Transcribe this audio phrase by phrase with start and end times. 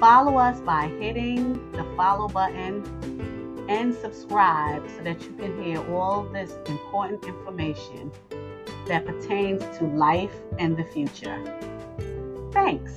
[0.00, 2.84] Follow us by hitting the follow button
[3.70, 8.12] and subscribe so that you can hear all this important information
[8.88, 11.42] that pertains to life and the future.
[12.52, 12.92] Thanks.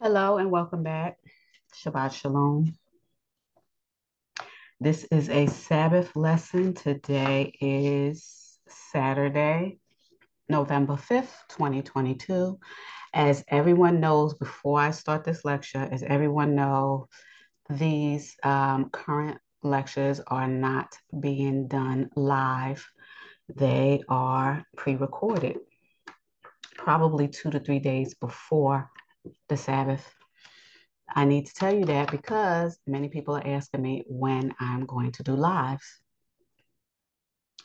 [0.00, 1.18] Hello and welcome back.
[1.74, 2.72] Shabbat Shalom.
[4.80, 6.72] This is a Sabbath lesson.
[6.72, 9.80] Today is Saturday,
[10.48, 12.60] November 5th, 2022.
[13.12, 17.06] As everyone knows, before I start this lecture, as everyone knows,
[17.68, 22.86] these um, current lectures are not being done live.
[23.52, 25.56] They are pre-recorded,
[26.76, 28.92] probably two to three days before
[29.48, 30.08] the Sabbath
[31.14, 35.12] I need to tell you that because many people are asking me when I'm going
[35.12, 36.00] to do lives.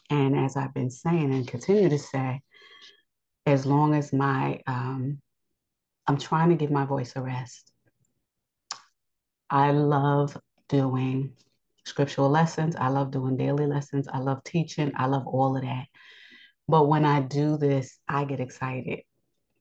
[0.09, 2.41] And as I've been saying and continue to say,
[3.45, 5.19] as long as my, um,
[6.07, 7.71] I'm trying to give my voice a rest.
[9.49, 10.37] I love
[10.69, 11.33] doing
[11.85, 12.75] scriptural lessons.
[12.75, 14.07] I love doing daily lessons.
[14.07, 14.93] I love teaching.
[14.95, 15.85] I love all of that.
[16.67, 19.01] But when I do this, I get excited.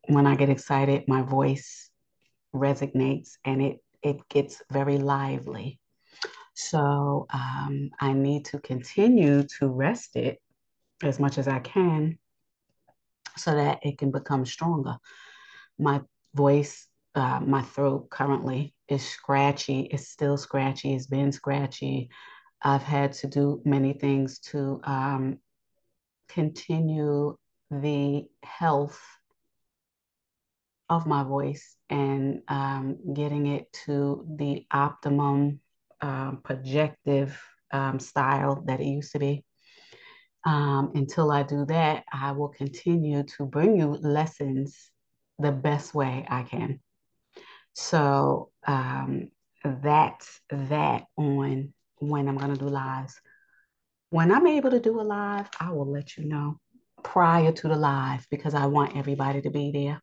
[0.09, 1.91] When I get excited, my voice
[2.55, 5.79] resonates and it it gets very lively.
[6.55, 10.41] So um, I need to continue to rest it
[11.03, 12.19] as much as I can
[13.37, 14.97] so that it can become stronger.
[15.79, 16.03] My
[16.35, 19.83] voice, uh, my throat currently is scratchy.
[19.83, 20.95] It's still scratchy.
[20.95, 22.11] It's been scratchy.
[22.61, 25.39] I've had to do many things to um,
[26.29, 27.37] continue
[27.71, 29.01] the health
[30.97, 35.61] of my voice and um, getting it to the optimum
[36.03, 37.41] um, projective
[37.73, 39.45] um, style that it used to be.
[40.45, 44.91] Um, until I do that, I will continue to bring you lessons
[45.39, 46.81] the best way I can.
[47.75, 49.31] So um,
[49.65, 53.19] that's that on when I'm going to do lives.
[54.11, 56.59] When I'm able to do a live, I will let you know
[57.03, 60.03] prior to the live because I want everybody to be there.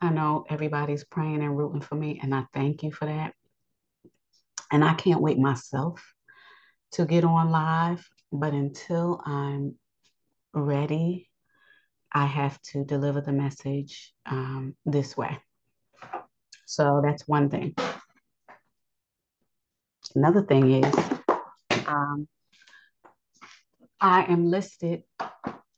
[0.00, 3.34] I know everybody's praying and rooting for me, and I thank you for that.
[4.70, 6.02] And I can't wait myself
[6.92, 9.76] to get on live, but until I'm
[10.52, 11.28] ready,
[12.12, 15.38] I have to deliver the message um, this way.
[16.66, 17.74] So that's one thing.
[20.14, 20.94] Another thing is,
[21.86, 22.28] um,
[24.00, 25.02] I am listed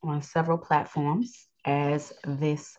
[0.02, 2.76] on several platforms as this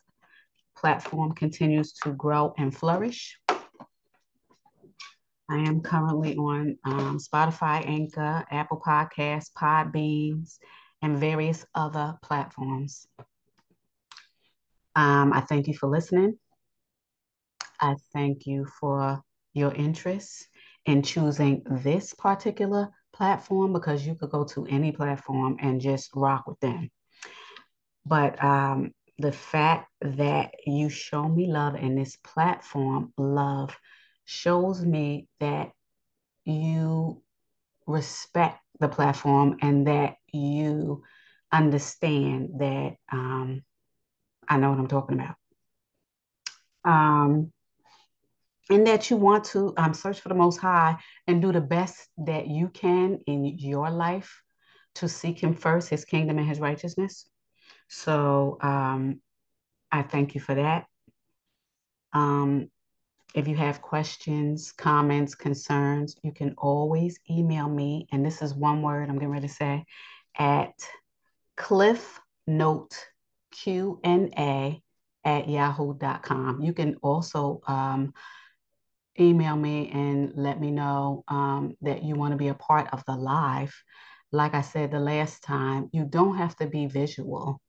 [0.77, 3.39] platform continues to grow and flourish.
[5.49, 10.57] I am currently on um, Spotify, Anchor, Apple Podcasts, Podbeans,
[11.01, 13.07] and various other platforms.
[14.95, 16.37] Um, I thank you for listening.
[17.79, 19.21] I thank you for
[19.53, 20.47] your interest
[20.85, 26.45] in choosing this particular platform because you could go to any platform and just rock
[26.47, 26.89] with them.
[28.05, 33.75] But um, the fact that you show me love and this platform love
[34.25, 35.71] shows me that
[36.45, 37.21] you
[37.87, 41.03] respect the platform and that you
[41.51, 43.63] understand that um,
[44.47, 45.35] I know what I'm talking about.
[46.85, 47.51] Um,
[48.69, 52.09] and that you want to um, search for the Most High and do the best
[52.17, 54.41] that you can in your life
[54.95, 57.27] to seek Him first, His kingdom and His righteousness.
[57.87, 59.21] So um,
[59.91, 60.85] I thank you for that.
[62.13, 62.69] Um,
[63.35, 68.07] if you have questions, comments, concerns, you can always email me.
[68.11, 69.85] And this is one word I'm getting ready to say
[70.37, 70.73] at
[71.55, 72.95] cliff note
[73.51, 74.81] q&a
[75.25, 76.61] at yahoo.com.
[76.61, 78.13] You can also um,
[79.19, 83.03] email me and let me know um, that you want to be a part of
[83.05, 83.73] the live.
[84.31, 87.61] Like I said the last time, you don't have to be visual.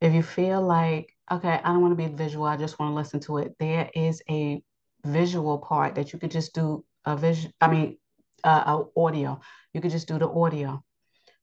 [0.00, 2.94] If you feel like, okay, I don't want to be visual, I just want to
[2.94, 4.62] listen to it, there is a
[5.04, 7.98] visual part that you could just do a vision, I mean,
[8.44, 9.40] uh, audio.
[9.72, 10.82] You could just do the audio.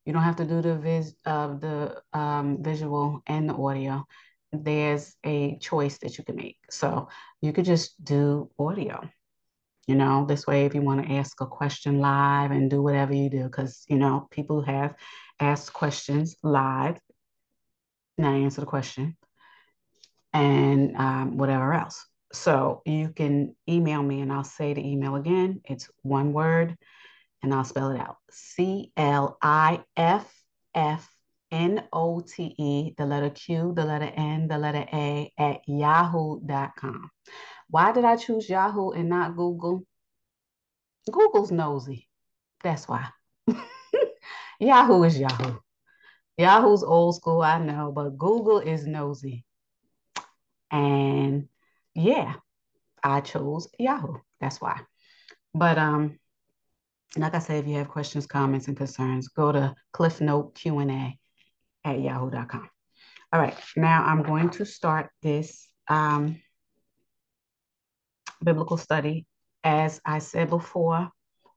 [0.04, 4.04] You don't have to do the vis uh, the um, visual and the audio.
[4.52, 6.58] There's a choice that you can make.
[6.70, 7.08] So
[7.40, 9.08] you could just do audio.
[9.86, 13.14] You know, this way, if you want to ask a question live and do whatever
[13.14, 14.94] you do, because you know people have
[15.40, 16.98] asked questions live.
[18.18, 19.16] Now answer the question
[20.32, 22.06] and um, whatever else.
[22.32, 25.60] So you can email me, and I'll say the email again.
[25.64, 26.76] It's one word
[27.42, 30.32] and I'll spell it out C L I F
[30.74, 31.08] F
[31.50, 37.10] N O T E, the letter Q, the letter N, the letter A at yahoo.com.
[37.68, 39.84] Why did I choose Yahoo and not Google?
[41.10, 42.08] Google's nosy.
[42.62, 43.08] That's why.
[44.60, 45.58] Yahoo is Yahoo.
[46.38, 49.44] Yahoo's old school, I know, but Google is nosy.
[50.70, 51.48] And
[51.94, 52.34] yeah,
[53.02, 54.18] I chose Yahoo.
[54.40, 54.80] That's why.
[55.54, 56.18] But um,
[57.16, 61.18] like I said, if you have questions, comments, and concerns, go to Cliff Note Q&A
[61.84, 62.70] at yahoo.com.
[63.32, 66.40] All right, now I'm going to start this um,
[68.42, 69.26] biblical study.
[69.64, 71.10] As I said before,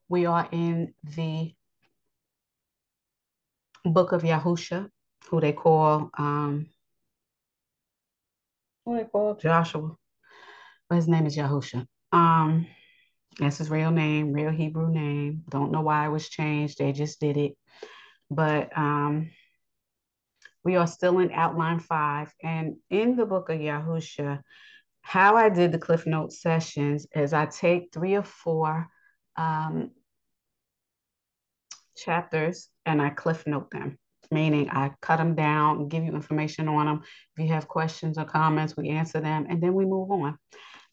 [0.08, 1.54] we are in the
[3.86, 4.90] book of Yahusha,
[5.30, 6.68] who they call um,
[8.86, 9.96] who they call Joshua.
[10.90, 11.86] But his name is Yahusha.
[12.12, 12.68] Um,
[13.40, 15.44] that's his real name, real Hebrew name.
[15.50, 16.78] Don't know why it was changed.
[16.78, 17.54] They just did it.
[18.30, 19.32] But um,
[20.64, 22.34] we are still in outline five.
[22.44, 24.42] And in the book of Yahusha,
[25.02, 28.88] how I did the Cliff Note sessions is I take three or four
[29.38, 29.92] um,
[31.96, 33.98] chapters and I Cliff Note them,
[34.32, 37.02] meaning I cut them down, give you information on them.
[37.36, 40.38] If you have questions or comments, we answer them, and then we move on.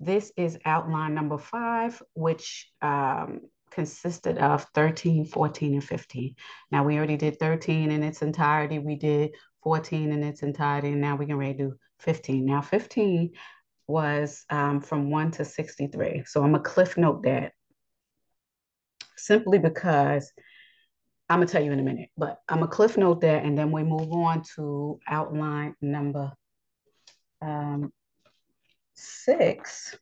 [0.01, 3.41] This is outline number five, which um,
[3.71, 6.35] consisted of 13, 14, and 15.
[6.71, 8.79] Now we already did 13 in its entirety.
[8.79, 12.45] We did 14 in its entirety, and now we can ready do 15.
[12.45, 13.31] Now 15
[13.87, 16.25] was um, from 1 to 63.
[16.27, 17.53] So I'm to cliff note that
[19.17, 20.33] simply because
[21.33, 23.73] I'm to tell you in a minute, but I'm a cliff note there, and then
[23.73, 26.31] we move on to outline number
[27.41, 27.91] um,
[28.93, 29.97] six,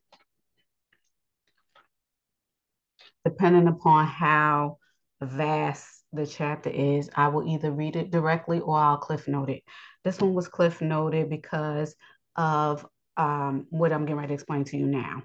[3.25, 4.79] depending upon how
[5.21, 9.63] vast the chapter is, I will either read it directly or I'll cliff note it.
[10.03, 11.95] This one was cliff noted because
[12.35, 12.85] of
[13.17, 15.23] um, what I'm getting ready to explain to you now.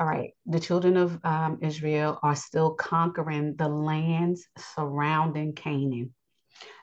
[0.00, 6.14] All right, the children of um, Israel are still conquering the lands surrounding Canaan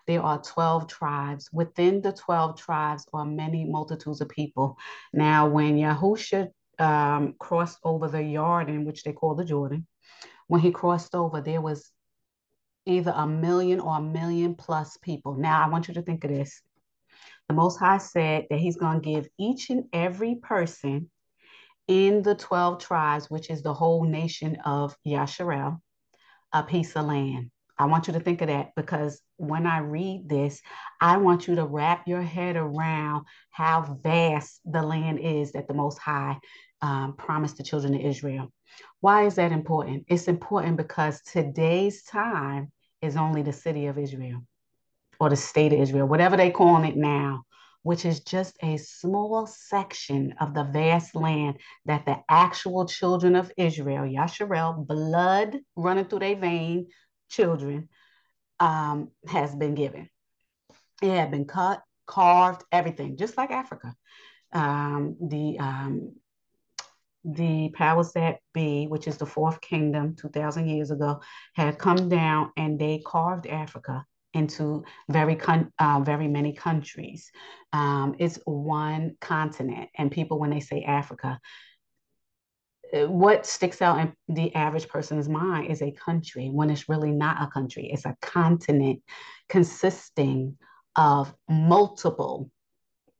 [0.07, 1.49] there are 12 tribes.
[1.51, 4.77] Within the 12 tribes are many multitudes of people.
[5.13, 6.47] Now, when Yahusha
[6.79, 9.85] um, crossed over the Jordan, which they call the Jordan,
[10.47, 11.91] when he crossed over, there was
[12.85, 15.35] either a million or a million plus people.
[15.35, 16.61] Now, I want you to think of this.
[17.49, 21.09] The Most High said that he's going to give each and every person
[21.87, 25.79] in the 12 tribes, which is the whole nation of Yasharel,
[26.53, 27.51] a piece of land.
[27.79, 30.61] I want you to think of that because when I read this,
[30.99, 35.75] I want you to wrap your head around how vast the land is that the
[35.75, 36.37] Most High
[36.81, 38.51] um, promised the children of Israel.
[38.99, 40.05] Why is that important?
[40.07, 44.41] It's important because today's time is only the city of Israel
[45.19, 47.43] or the state of Israel, whatever they call it now,
[47.83, 53.51] which is just a small section of the vast land that the actual children of
[53.57, 56.87] Israel, Yasharel, blood running through their vein,
[57.29, 57.89] children
[58.59, 60.09] um, has been given.
[61.01, 63.95] It had been cut, carved, everything, just like Africa.
[64.51, 66.15] Um, the um,
[67.23, 71.21] the powers that be, which is the fourth kingdom, two thousand years ago,
[71.53, 77.31] had come down and they carved Africa into very con- uh, very many countries.
[77.73, 81.39] Um, it's one continent, and people when they say Africa,
[82.93, 87.11] uh, what sticks out in the average person's mind is a country when it's really
[87.11, 87.89] not a country.
[87.91, 89.01] It's a continent
[89.49, 90.57] consisting
[90.95, 92.49] of multiple,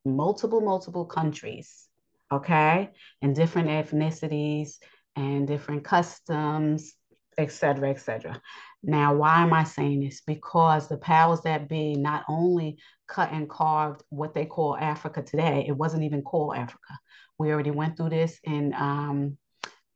[0.05, 1.87] multiple, multiple countries,
[2.31, 2.89] okay,
[3.21, 4.77] and different ethnicities
[5.15, 6.93] and different customs,
[7.37, 8.41] etc., etc.
[8.83, 10.21] Now, why am I saying this?
[10.21, 12.77] Because the powers that be not only
[13.07, 16.99] cut and carved what they call Africa today, it wasn't even called Africa.
[17.37, 19.37] We already went through this in um,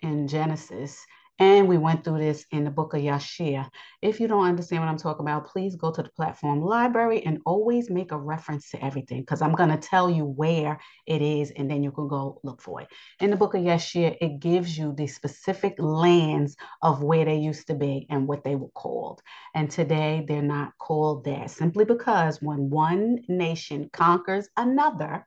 [0.02, 1.04] in Genesis.
[1.42, 3.68] And we went through this in the book of Yashia.
[4.00, 7.40] If you don't understand what I'm talking about, please go to the platform library and
[7.48, 11.50] always make a reference to everything because I'm going to tell you where it is
[11.50, 12.90] and then you can go look for it.
[13.20, 17.66] In the book of Yashia, it gives you the specific lands of where they used
[17.70, 19.24] to be and what they were called.
[19.56, 25.26] And today they're not called that simply because when one nation conquers another,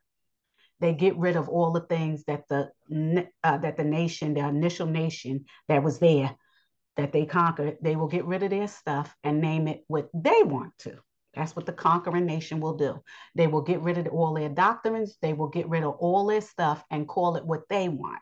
[0.79, 2.69] they get rid of all the things that the
[3.43, 6.35] uh, that the nation, the initial nation that was there,
[6.97, 7.77] that they conquered.
[7.81, 10.97] They will get rid of their stuff and name it what they want to.
[11.33, 13.01] That's what the conquering nation will do.
[13.35, 15.17] They will get rid of all their doctrines.
[15.21, 18.21] They will get rid of all their stuff and call it what they want,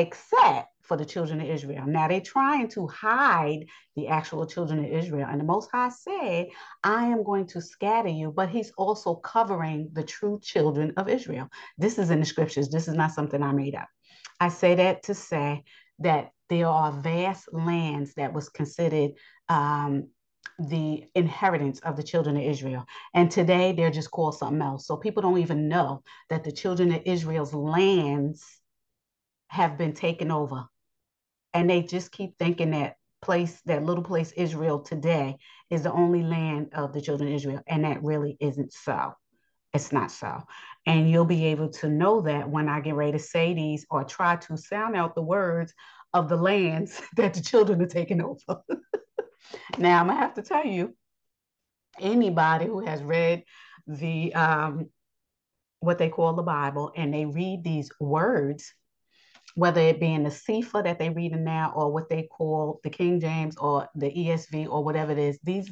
[0.00, 1.86] except for the children of Israel.
[1.86, 5.28] Now they're trying to hide the actual children of Israel.
[5.30, 6.48] And the Most High said,
[6.82, 11.48] I am going to scatter you, but he's also covering the true children of Israel.
[11.78, 12.68] This is in the scriptures.
[12.68, 13.88] This is not something I made up.
[14.40, 15.62] I say that to say
[16.00, 19.12] that there are vast lands that was considered
[19.48, 20.08] um,
[20.58, 22.84] the inheritance of the children of Israel.
[23.14, 24.86] And today they're just called something else.
[24.86, 28.44] So people don't even know that the children of Israel's lands
[29.52, 30.64] have been taken over
[31.52, 35.36] and they just keep thinking that place, that little place Israel today
[35.68, 37.60] is the only land of the children of Israel.
[37.66, 39.12] And that really isn't so.
[39.74, 40.42] It's not so.
[40.86, 44.04] And you'll be able to know that when I get ready to say these or
[44.04, 45.74] try to sound out the words
[46.14, 48.62] of the lands that the children are taking over.
[49.78, 50.96] now, I'm going to have to tell you
[52.00, 53.44] anybody who has read
[53.86, 54.88] the um,
[55.80, 58.72] what they call the Bible and they read these words
[59.54, 62.90] whether it be in the Sefer that they're reading now or what they call the
[62.90, 65.70] King James or the ESV or whatever it is, these,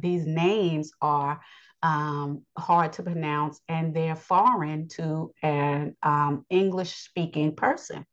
[0.00, 1.40] these names are
[1.82, 8.06] um, hard to pronounce and they're foreign to an um, English speaking person.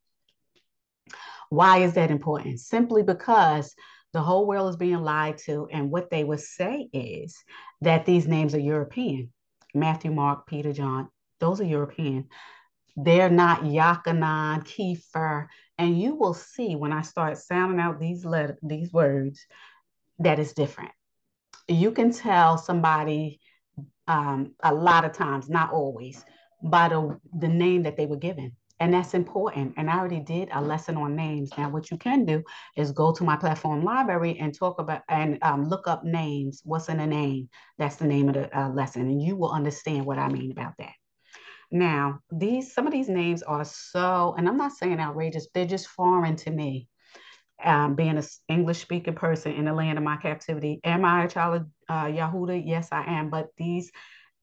[1.50, 2.60] Why is that important?
[2.60, 3.74] Simply because
[4.12, 7.36] the whole world is being lied to, and what they would say is
[7.80, 9.32] that these names are European
[9.74, 11.08] Matthew, Mark, Peter, John,
[11.38, 12.28] those are European.
[13.04, 15.46] They're not Yakanan, Kiefer.
[15.78, 19.46] And you will see when I start sounding out these letter, these words
[20.18, 20.90] that is different.
[21.68, 23.40] You can tell somebody
[24.06, 26.24] um, a lot of times, not always,
[26.62, 28.56] by the, the name that they were given.
[28.80, 29.74] And that's important.
[29.76, 31.50] And I already did a lesson on names.
[31.56, 32.42] Now, what you can do
[32.76, 36.62] is go to my platform library and talk about and um, look up names.
[36.64, 37.50] What's in a name?
[37.78, 39.02] That's the name of the uh, lesson.
[39.02, 40.92] And you will understand what I mean about that.
[41.70, 45.88] Now, these some of these names are so, and I'm not saying outrageous, they're just
[45.88, 46.88] foreign to me.
[47.62, 50.80] Um, being an English speaking person in the land of my captivity.
[50.82, 52.62] Am I a child of uh, Yahuda?
[52.66, 53.28] Yes, I am.
[53.28, 53.92] But these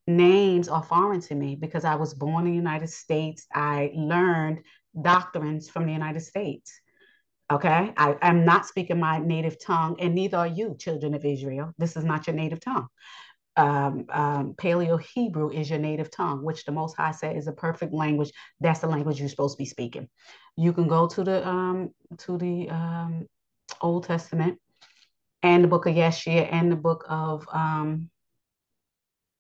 [0.06, 3.48] names are foreign to me because I was born in the United States.
[3.52, 4.60] I learned
[5.02, 6.80] doctrines from the United States.
[7.50, 11.74] Okay, I, am not speaking my native tongue, and neither are you, children of Israel.
[11.80, 12.88] This is not your native tongue
[13.58, 17.52] um, um, Paleo Hebrew is your native tongue, which the Most High said is a
[17.52, 18.32] perfect language.
[18.60, 20.08] That's the language you're supposed to be speaking.
[20.56, 23.28] You can go to the um, to the um,
[23.82, 24.60] Old Testament
[25.44, 28.10] and the Book of Yeshua and the Book of um,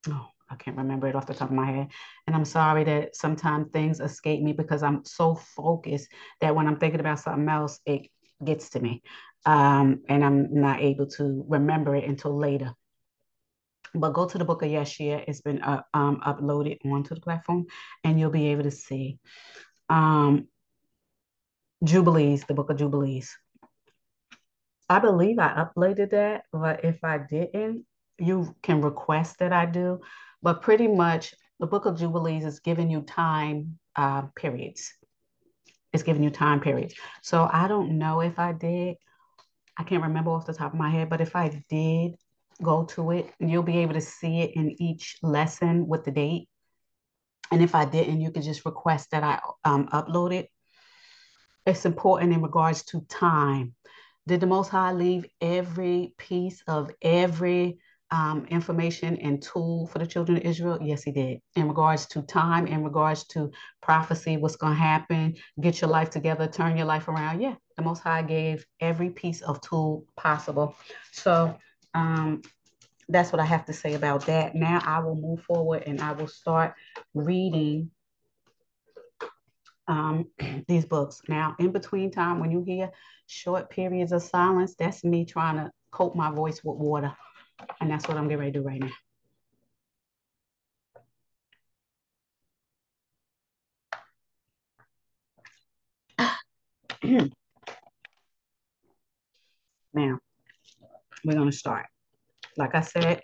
[0.09, 1.87] oh, I can't remember it off the top of my head.
[2.25, 6.09] And I'm sorry that sometimes things escape me because I'm so focused
[6.41, 8.07] that when I'm thinking about something else, it
[8.43, 9.01] gets to me,
[9.45, 12.73] um, and I'm not able to remember it until later
[13.93, 15.23] but go to the book of Yeshua.
[15.27, 17.65] It's been uh, um, uploaded onto the platform,
[18.03, 19.19] and you'll be able to see
[19.89, 20.47] um,
[21.83, 23.35] Jubilees, the book of Jubilees.
[24.89, 27.85] I believe I uploaded that, but if I didn't,
[28.17, 29.99] you can request that I do.
[30.41, 34.93] But pretty much, the book of Jubilees is giving you time uh, periods.
[35.93, 36.93] It's giving you time periods.
[37.21, 38.95] So I don't know if I did.
[39.77, 42.15] I can't remember off the top of my head, but if I did,
[42.63, 46.49] go to it you'll be able to see it in each lesson with the date.
[47.51, 50.49] And if I didn't, you can just request that I um, upload it.
[51.65, 53.75] It's important in regards to time.
[54.27, 57.79] Did the Most High leave every piece of every
[58.11, 60.79] um, information and tool for the children of Israel?
[60.81, 61.39] Yes, he did.
[61.55, 66.09] In regards to time, in regards to prophecy, what's going to happen, get your life
[66.09, 67.41] together, turn your life around.
[67.41, 70.75] Yeah, the Most High gave every piece of tool possible.
[71.11, 71.57] So
[71.97, 72.41] um,
[73.09, 74.53] that's what I have to say about that.
[74.53, 76.75] Now I will move forward and I will start
[77.15, 77.89] reading
[79.87, 80.27] um,
[80.67, 81.21] these books.
[81.27, 82.91] Now, in between time, when you hear
[83.25, 87.13] short periods of silence, that's me trying to coat my voice with water.
[87.81, 88.83] And that's what I'm getting ready to do right
[97.01, 97.27] now.
[99.93, 100.19] Now,
[101.23, 101.85] we're going to start.
[102.57, 103.21] Like I said,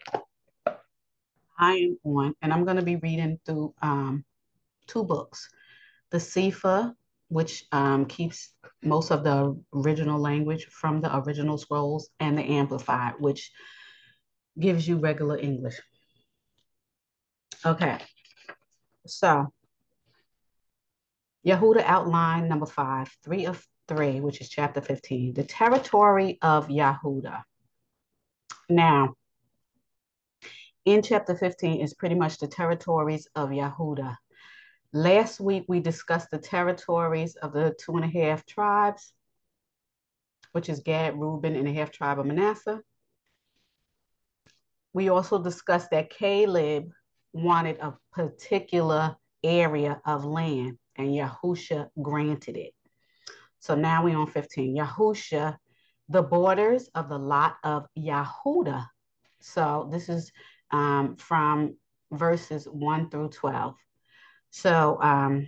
[1.58, 4.26] I am on, and I'm going to be reading through um,
[4.88, 5.50] two books.
[6.12, 6.94] The Sefer,
[7.30, 8.50] which um, keeps
[8.84, 13.52] most of the original language from the original scrolls, and the Amplified, which
[14.60, 15.80] gives you regular English.
[17.66, 17.98] Okay,
[19.08, 19.54] so
[21.46, 27.44] Yehuda outline number five, three of three, which is chapter 15, the territory of Yehuda.
[28.70, 29.16] Now,
[30.86, 34.18] in chapter 15 is pretty much the territories of Yehuda.
[34.94, 39.14] Last week, we discussed the territories of the two and a half tribes,
[40.52, 42.82] which is Gad, Reuben, and a half tribe of Manasseh.
[44.94, 46.92] We also discussed that Caleb
[47.34, 52.74] wanted a particular area of land, and Yahusha granted it.
[53.60, 54.76] So now we're on 15.
[54.78, 55.58] Yahusha,
[56.14, 58.86] the borders of the lot of Yahuda.
[59.42, 60.32] So this is
[60.70, 61.76] um, from
[62.12, 63.76] verses 1 through 12.
[64.52, 65.48] So um,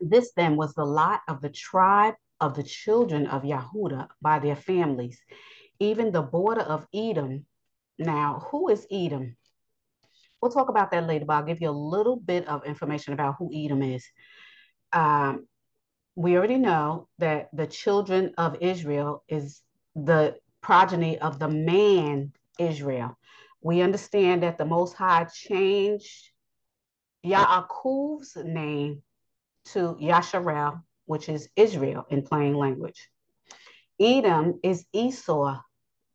[0.00, 4.56] this then was the lot of the tribe of the children of Yahuda by their
[4.56, 5.22] families,
[5.78, 7.46] even the border of Edom.
[7.98, 9.36] Now, who is Edom?
[10.42, 13.36] We'll talk about that later, but I'll give you a little bit of information about
[13.38, 14.04] who Edom is.
[14.92, 15.46] Um,
[16.16, 19.62] we already know that the children of Israel is
[19.94, 23.18] the progeny of the man Israel.
[23.60, 26.30] We understand that the Most High changed
[27.24, 29.02] Yaakov's name
[29.66, 33.08] to Yasharel, which is Israel in plain language.
[33.98, 35.58] Edom is Esau,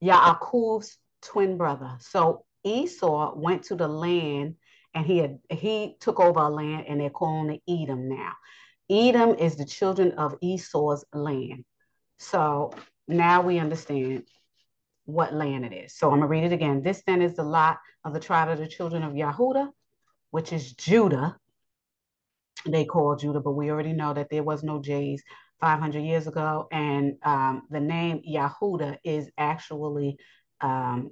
[0.04, 1.98] Yaakov's twin brother.
[2.00, 4.56] So Esau went to the land
[4.94, 8.34] and he had he took over a land and they're calling it Edom now.
[8.90, 11.64] Edom is the children of Esau's land.
[12.18, 12.72] So
[13.08, 14.24] now we understand
[15.06, 15.96] what land it is.
[15.96, 16.82] So I'm gonna read it again.
[16.82, 19.70] This then is the lot of the tribe of the children of Yahuda,
[20.32, 21.38] which is Judah.
[22.66, 25.24] They call Judah, but we already know that there was no J's
[25.62, 26.68] 500 years ago.
[26.72, 30.18] And um, the name Yahuda is actually
[30.62, 31.12] um,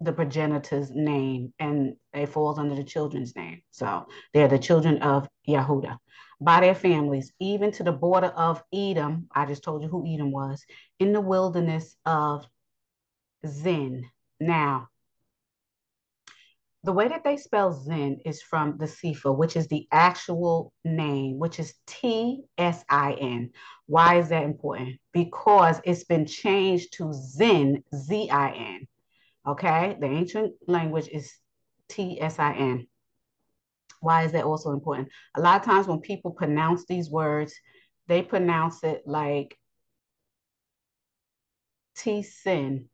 [0.00, 3.62] the progenitor's name and it falls under the children's name.
[3.70, 5.98] So they're the children of Yahuda
[6.40, 9.28] by their families, even to the border of Edom.
[9.34, 10.64] I just told you who Edom was
[10.98, 12.46] in the wilderness of
[13.46, 14.04] Zin.
[14.40, 14.88] Now,
[16.84, 21.38] the way that they spell Zin is from the Sefer, which is the actual name,
[21.38, 23.50] which is T S I N.
[23.86, 25.00] Why is that important?
[25.12, 28.88] Because it's been changed to Zin, Z I N.
[29.46, 31.32] Okay, the ancient language is
[31.88, 32.86] T S I N.
[34.00, 35.08] Why is that also important?
[35.36, 37.54] A lot of times when people pronounce these words,
[38.06, 39.58] they pronounce it like
[41.96, 42.88] T sin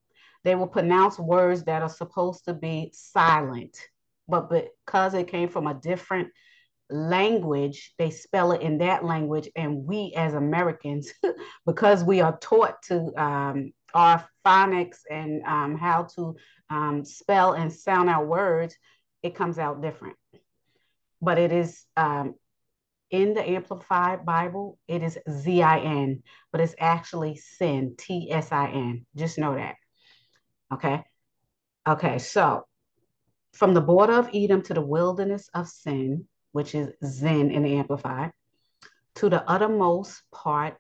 [0.44, 3.76] they will pronounce words that are supposed to be silent,
[4.28, 6.28] but because it came from a different
[6.90, 9.48] language, they spell it in that language.
[9.56, 11.12] And we as Americans,
[11.66, 16.36] because we are taught to um, our phonics and um, how to
[16.68, 18.76] um, spell and sound out words,
[19.22, 20.16] it comes out different.
[21.24, 22.34] But it is um,
[23.10, 28.52] in the Amplified Bible, it is Z I N, but it's actually sin, T S
[28.52, 29.06] I N.
[29.16, 29.76] Just know that.
[30.72, 31.02] Okay.
[31.88, 32.18] Okay.
[32.18, 32.66] So
[33.52, 37.76] from the border of Edom to the wilderness of sin, which is Zin in the
[37.76, 38.32] Amplified,
[39.16, 40.76] to the uttermost part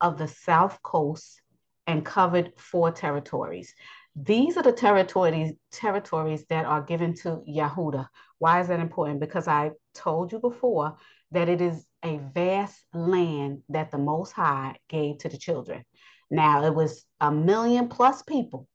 [0.00, 1.40] of the south coast
[1.86, 3.74] and covered four territories.
[4.16, 8.08] These are the territories territories that are given to Yahuda.
[8.38, 9.20] Why is that important?
[9.20, 10.96] Because I told you before
[11.32, 15.84] that it is a vast land that the Most High gave to the children.
[16.30, 18.68] Now it was a million plus people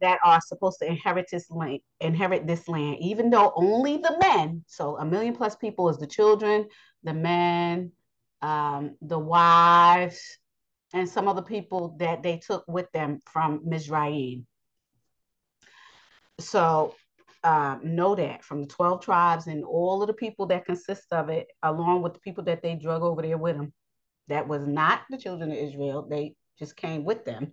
[0.00, 4.64] that are supposed to inherit this land, inherit this land, even though only the men,
[4.66, 6.66] so a million plus people is the children,
[7.04, 7.92] the men,
[8.42, 10.38] um, the wives,
[10.94, 14.46] and some of the people that they took with them from Mizraim.
[16.38, 16.94] So
[17.44, 21.28] um, know that from the 12 tribes and all of the people that consist of
[21.28, 23.72] it, along with the people that they drug over there with them,
[24.28, 26.06] that was not the children of Israel.
[26.08, 27.52] They just came with them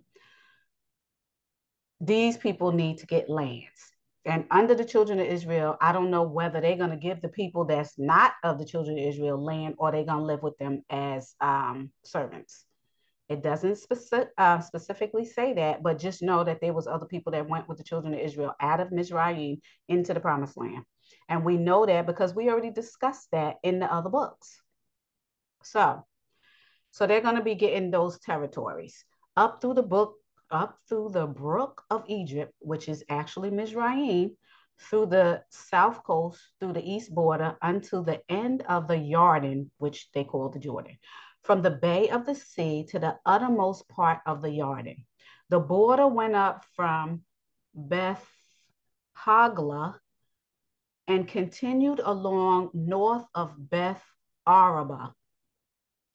[2.00, 3.92] these people need to get lands.
[4.24, 7.28] And under the children of Israel, I don't know whether they're going to give the
[7.28, 10.58] people that's not of the children of Israel land or they're going to live with
[10.58, 12.64] them as um, servants.
[13.30, 17.32] It doesn't specific, uh, specifically say that, but just know that there was other people
[17.32, 20.84] that went with the children of Israel out of Mizraim into the promised land.
[21.28, 24.60] And we know that because we already discussed that in the other books.
[25.62, 26.04] So
[26.92, 29.04] So they're going to be getting those territories
[29.36, 30.16] up through the book,
[30.50, 34.36] up through the brook of Egypt, which is actually Mizraim,
[34.80, 40.10] through the south coast, through the east border, until the end of the Jordan, which
[40.12, 40.98] they call the Jordan,
[41.42, 45.06] from the bay of the sea to the uttermost part of the Jordan.
[45.48, 47.22] The border went up from
[47.74, 48.24] Beth
[49.16, 49.98] Hagla
[51.08, 54.02] and continued along north of Beth
[54.46, 55.12] Arabah.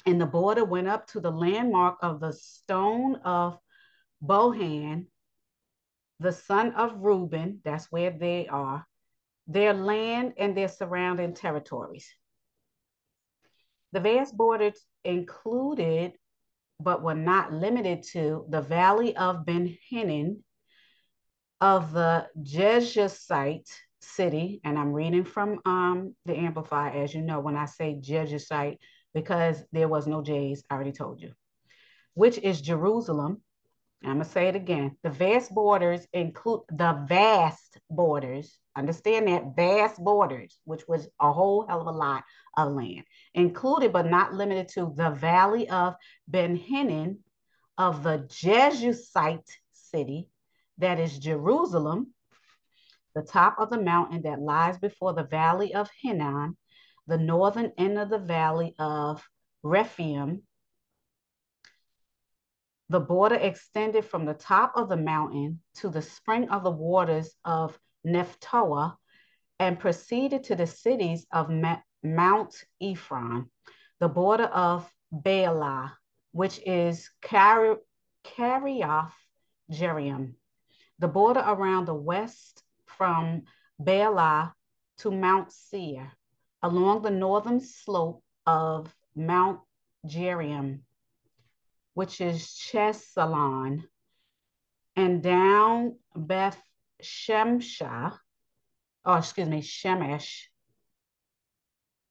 [0.05, 3.57] And the border went up to the landmark of the stone of
[4.23, 5.07] Bohan,
[6.19, 8.85] the son of Reuben, that's where they are,
[9.47, 12.07] their land and their surrounding territories.
[13.91, 16.13] The vast borders included,
[16.79, 20.43] but were not limited to, the valley of Ben Hinnom,
[21.61, 23.69] of the Jebusite
[24.01, 28.79] city, and I'm reading from um, the Amplify, as you know, when I say Jebusite,
[29.13, 31.31] because there was no J's, I already told you,
[32.13, 33.41] which is Jerusalem.
[34.03, 34.97] I'm to say it again.
[35.01, 38.59] The vast borders include the vast borders.
[38.77, 42.25] Understand that vast borders, which was a whole hell of a lot
[42.57, 45.95] of land, included but not limited to the valley of
[46.27, 47.19] Ben Hinnom
[47.77, 50.29] of the Jebusite city,
[50.77, 52.13] that is Jerusalem,
[53.13, 56.57] the top of the mountain that lies before the valley of Hinnom,
[57.07, 59.23] the northern end of the valley of
[59.63, 60.43] Rephaim.
[62.89, 67.33] The border extended from the top of the mountain to the spring of the waters
[67.45, 68.95] of Nephtoah
[69.59, 71.49] and proceeded to the cities of
[72.03, 73.49] Mount Ephron,
[73.99, 75.93] the border of Baalah,
[76.31, 77.81] which is Kiriath
[79.71, 80.35] Jearim,
[80.99, 83.43] the border around the west from
[83.81, 84.53] Baalah
[84.97, 86.11] to Mount Seir,
[86.61, 89.59] along the northern slope of Mount
[90.05, 90.81] Jearim,
[91.93, 93.83] which is Chesalon,
[94.95, 96.61] and down Beth
[97.01, 98.17] Shemsha,
[99.05, 100.45] oh, excuse me, Shemesh,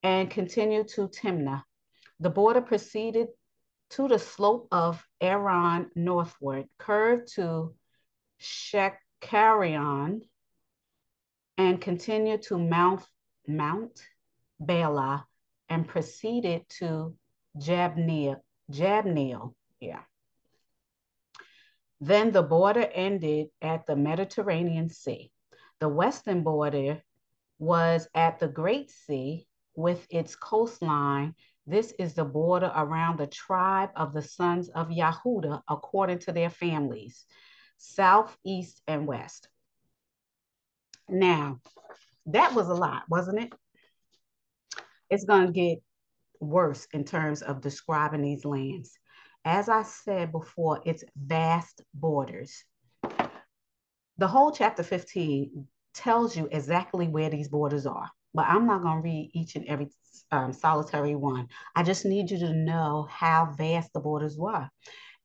[0.02, 1.62] and continue to Timnah.
[2.20, 3.28] The border proceeded
[3.90, 7.74] to the slope of Aaron northward, curved to
[8.40, 10.20] Shecharion,
[11.56, 13.02] and continued to Mount,
[13.46, 14.00] Mount
[14.62, 15.24] Baalah
[15.68, 17.14] and proceeded to
[17.56, 18.40] Jabneel.
[18.70, 20.02] Jabneel, yeah.
[22.00, 25.30] Then the border ended at the Mediterranean Sea.
[25.80, 27.02] The western border
[27.58, 31.34] was at the Great Sea with its coastline.
[31.66, 36.50] This is the border around the tribe of the sons of Yahuda according to their
[36.50, 37.24] families,
[37.78, 39.48] south, east, and west.
[41.08, 41.60] Now,
[42.26, 43.52] that was a lot, wasn't it?
[45.10, 45.78] It's going to get
[46.40, 48.98] worse in terms of describing these lands.
[49.44, 52.64] As I said before, it's vast borders.
[54.16, 59.02] The whole chapter 15 tells you exactly where these borders are, but I'm not going
[59.02, 59.88] to read each and every
[60.30, 61.48] um, solitary one.
[61.76, 64.68] I just need you to know how vast the borders were.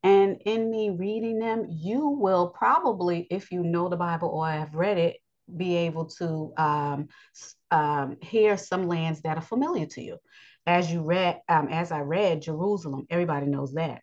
[0.04, 4.76] And in me reading them, you will probably, if you know the Bible or have
[4.76, 5.18] read it,
[5.56, 7.08] be able to um,
[7.72, 10.18] um, hear some lands that are familiar to you.
[10.66, 14.02] As you read, um, as I read Jerusalem, everybody knows that.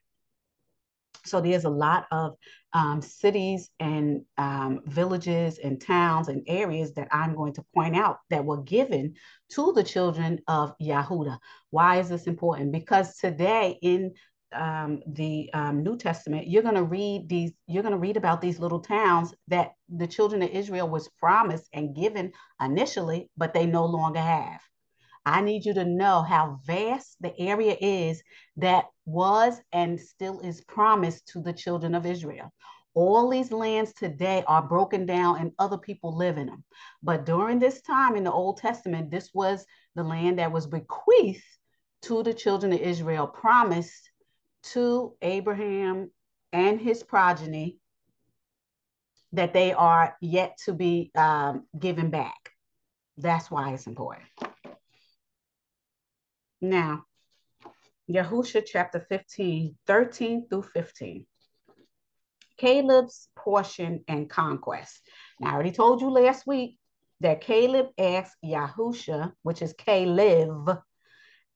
[1.27, 2.37] So there's a lot of
[2.73, 8.19] um, cities and um, villages and towns and areas that I'm going to point out
[8.31, 9.15] that were given
[9.53, 11.39] to the children of Yahuda.
[11.71, 12.73] Why is this important?
[12.73, 14.12] Because today in
[14.53, 18.41] um, the um, New Testament, you're going to read these, you're going to read about
[18.41, 23.67] these little towns that the children of Israel was promised and given initially, but they
[23.67, 24.61] no longer have.
[25.27, 28.23] I need you to know how vast the area is
[28.59, 32.53] that was and still is promised to the children of Israel.
[32.95, 36.65] All these lands today are broken down and other people live in them.
[37.03, 41.43] But during this time in the Old Testament, this was the land that was bequeathed
[42.03, 44.11] to the children of Israel, promised
[44.75, 46.11] to Abraham
[46.53, 47.79] and his progeny
[49.33, 52.53] that they are yet to be um, given back.
[53.19, 54.25] That's why it's important.
[56.61, 57.05] Now,
[58.11, 61.27] Yahusha chapter 15, 13 through 15.
[62.57, 65.01] Caleb's portion and conquest.
[65.40, 66.79] Now, I already told you last week
[67.21, 70.79] that Caleb asked Yahusha, which is Caleb,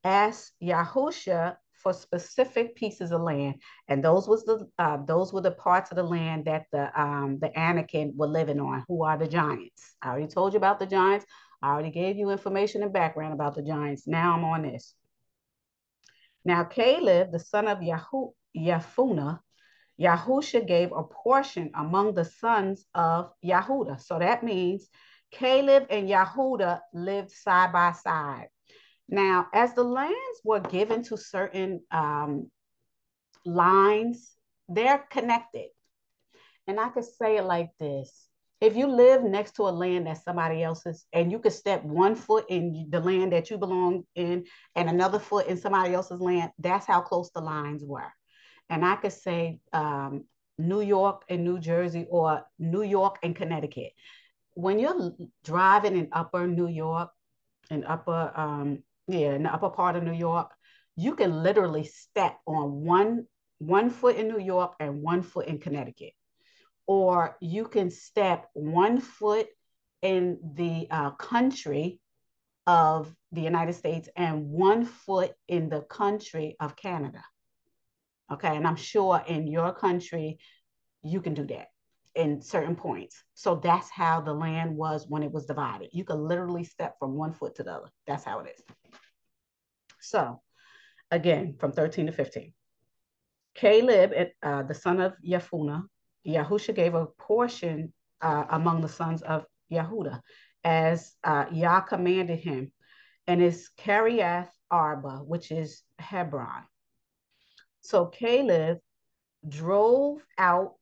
[0.04, 3.54] asked Yahusha for specific pieces of land,
[3.88, 7.38] and those was the uh, those were the parts of the land that the um,
[7.40, 8.84] the Anakim were living on.
[8.88, 9.94] Who are the giants?
[10.02, 11.24] I already told you about the giants.
[11.62, 14.06] I already gave you information and background about the giants.
[14.06, 14.94] Now I'm on this.
[16.44, 19.40] Now, Caleb, the son of Yahu, Yafunah,
[20.00, 24.00] Yahusha gave a portion among the sons of Yahuda.
[24.00, 24.88] So that means
[25.30, 28.48] Caleb and Yahuda lived side by side.
[29.08, 32.50] Now, as the lands were given to certain um,
[33.44, 34.34] lines,
[34.68, 35.68] they're connected.
[36.66, 38.29] And I could say it like this
[38.60, 42.14] if you live next to a land that's somebody else's and you could step one
[42.14, 44.44] foot in the land that you belong in
[44.76, 48.12] and another foot in somebody else's land that's how close the lines were.
[48.68, 50.24] And i could say um,
[50.58, 53.92] new york and new jersey or new york and connecticut.
[54.54, 55.12] When you're
[55.44, 57.10] driving in upper new york
[57.70, 60.50] in upper um, yeah in the upper part of new york
[60.96, 63.26] you can literally step on one
[63.58, 66.12] one foot in new york and one foot in connecticut
[66.90, 69.46] or you can step one foot
[70.02, 72.00] in the uh, country
[72.66, 77.22] of the United States and one foot in the country of Canada.
[78.32, 80.40] Okay, and I'm sure in your country,
[81.04, 81.68] you can do that
[82.16, 83.22] in certain points.
[83.34, 85.90] So that's how the land was when it was divided.
[85.92, 87.90] You could literally step from one foot to the other.
[88.08, 88.64] That's how it is.
[90.00, 90.40] So
[91.12, 92.52] again, from 13 to 15.
[93.54, 95.84] Caleb, uh, the son of Yefunah,
[96.26, 100.20] Yahusha gave a portion uh, among the sons of Yehuda
[100.64, 102.70] as uh, Yah commanded him,
[103.26, 106.64] and is Kiriath Arba, which is Hebron.
[107.80, 108.78] So Caleb
[109.48, 110.74] drove out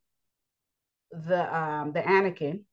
[1.12, 2.64] the um, the Anakim,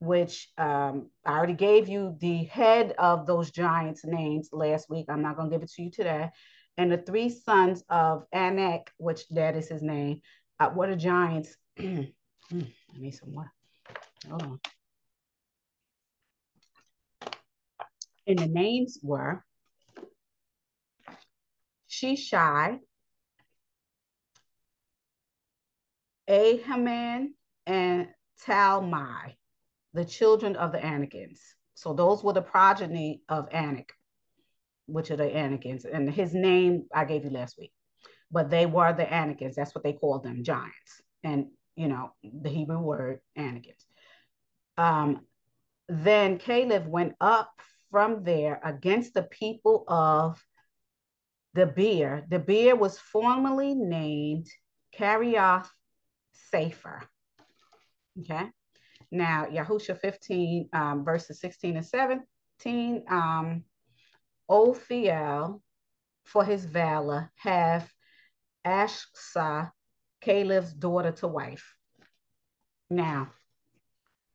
[0.00, 5.06] which um, I already gave you the head of those giants' names last week.
[5.08, 6.30] I'm not going to give it to you today.
[6.78, 10.22] And the three sons of Anak, which that is his name,
[10.58, 12.12] uh, what are giants I
[12.98, 13.50] need some water.
[14.30, 14.60] On.
[18.26, 19.42] And the names were
[21.88, 22.78] Shishai,
[26.28, 27.28] Ahaman,
[27.66, 28.08] and
[28.46, 29.34] Talmai,
[29.94, 31.38] the children of the Anakins.
[31.74, 33.92] So those were the progeny of Anak,
[34.86, 35.86] which are the Anakins.
[35.90, 37.72] And his name I gave you last week.
[38.30, 39.54] But they were the Anakins.
[39.54, 41.02] That's what they called them, giants.
[41.24, 43.86] And you know, the Hebrew word Anakims.
[44.76, 45.20] Um,
[45.88, 47.52] then Caleb went up
[47.90, 50.42] from there against the people of
[51.56, 52.28] Debir.
[52.28, 54.46] The beer was formerly named
[54.96, 55.68] Kiriath
[56.50, 57.02] Sefer.
[58.20, 58.48] Okay.
[59.10, 63.64] Now, Yahusha 15, um, verses 16 and 17, um,
[64.48, 65.60] Ophiel,
[66.24, 67.90] for his valor, have
[68.64, 69.72] Ashsa
[70.20, 71.74] Caleb's daughter to wife.
[72.88, 73.30] Now,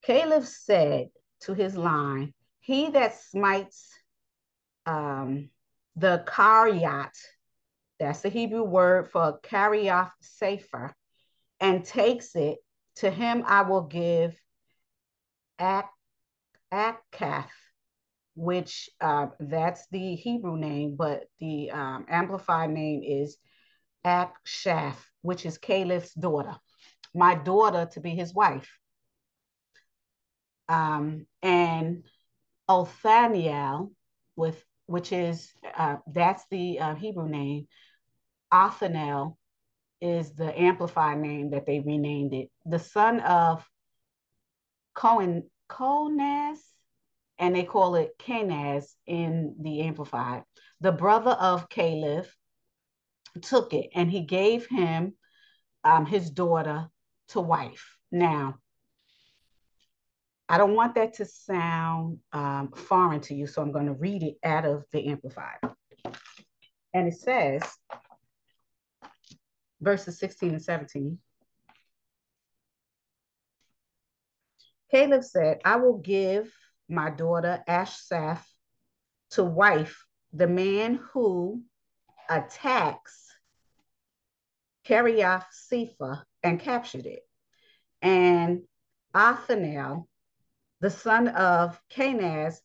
[0.04, 1.10] Caleb said
[1.42, 3.90] to his line, He that smites
[4.86, 5.50] um,
[5.96, 7.16] the karyat,
[8.00, 10.94] that's the Hebrew word for karioth sefer,
[11.60, 12.60] and takes it,
[12.98, 14.36] to him I will give
[15.60, 15.90] ak,
[16.72, 17.50] akath,
[18.36, 23.38] which uh, that's the Hebrew name, but the um, amplified name is
[24.06, 26.56] Akshaph, which is Caleb's daughter,
[27.14, 28.70] my daughter to be his wife.
[30.70, 32.04] Um, and
[32.70, 33.92] Othaniel,
[34.36, 37.68] with which is uh, that's the uh, Hebrew name.
[38.54, 39.38] Othaniel
[40.02, 42.50] is the amplified name that they renamed it.
[42.66, 43.68] The son of
[44.94, 46.60] Cohen Conaz,
[47.40, 50.44] and they call it Kenaz in the amplified.
[50.82, 52.26] The brother of Caleb
[53.42, 55.14] took it and he gave him
[55.84, 56.90] um, his daughter
[57.30, 57.98] to wife.
[58.12, 58.56] Now,
[60.48, 64.24] I don't want that to sound um, foreign to you, so I'm going to read
[64.24, 65.58] it out of the Amplified.
[66.94, 67.64] And it says,
[69.82, 71.18] verses 16 and 17.
[74.92, 76.54] Caleb said, I will give
[76.88, 78.44] my daughter Ashsaph
[79.32, 81.64] to wife the man who
[82.30, 83.25] attacks
[84.88, 87.24] Kiriath Sefer and captured it.
[88.02, 88.62] And
[89.14, 90.08] Othniel,
[90.80, 92.60] the son of Kenaz,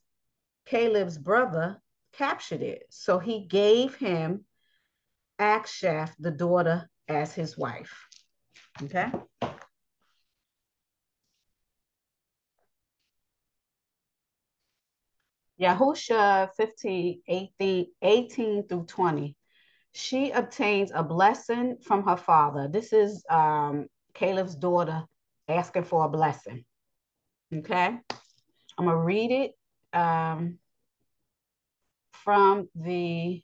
[0.66, 1.80] Caleb's brother,
[2.12, 2.84] captured it.
[2.90, 4.44] So he gave him
[5.38, 8.06] Akshaph, the daughter, as his wife.
[8.82, 9.10] Okay.
[15.60, 19.36] Yahusha 15, 18, 18 through 20
[19.92, 22.68] she obtains a blessing from her father.
[22.68, 25.04] This is um, Caleb's daughter
[25.48, 26.64] asking for a blessing.
[27.52, 27.98] Okay,
[28.78, 29.52] I'm gonna read it
[29.98, 30.58] um,
[32.12, 33.42] from the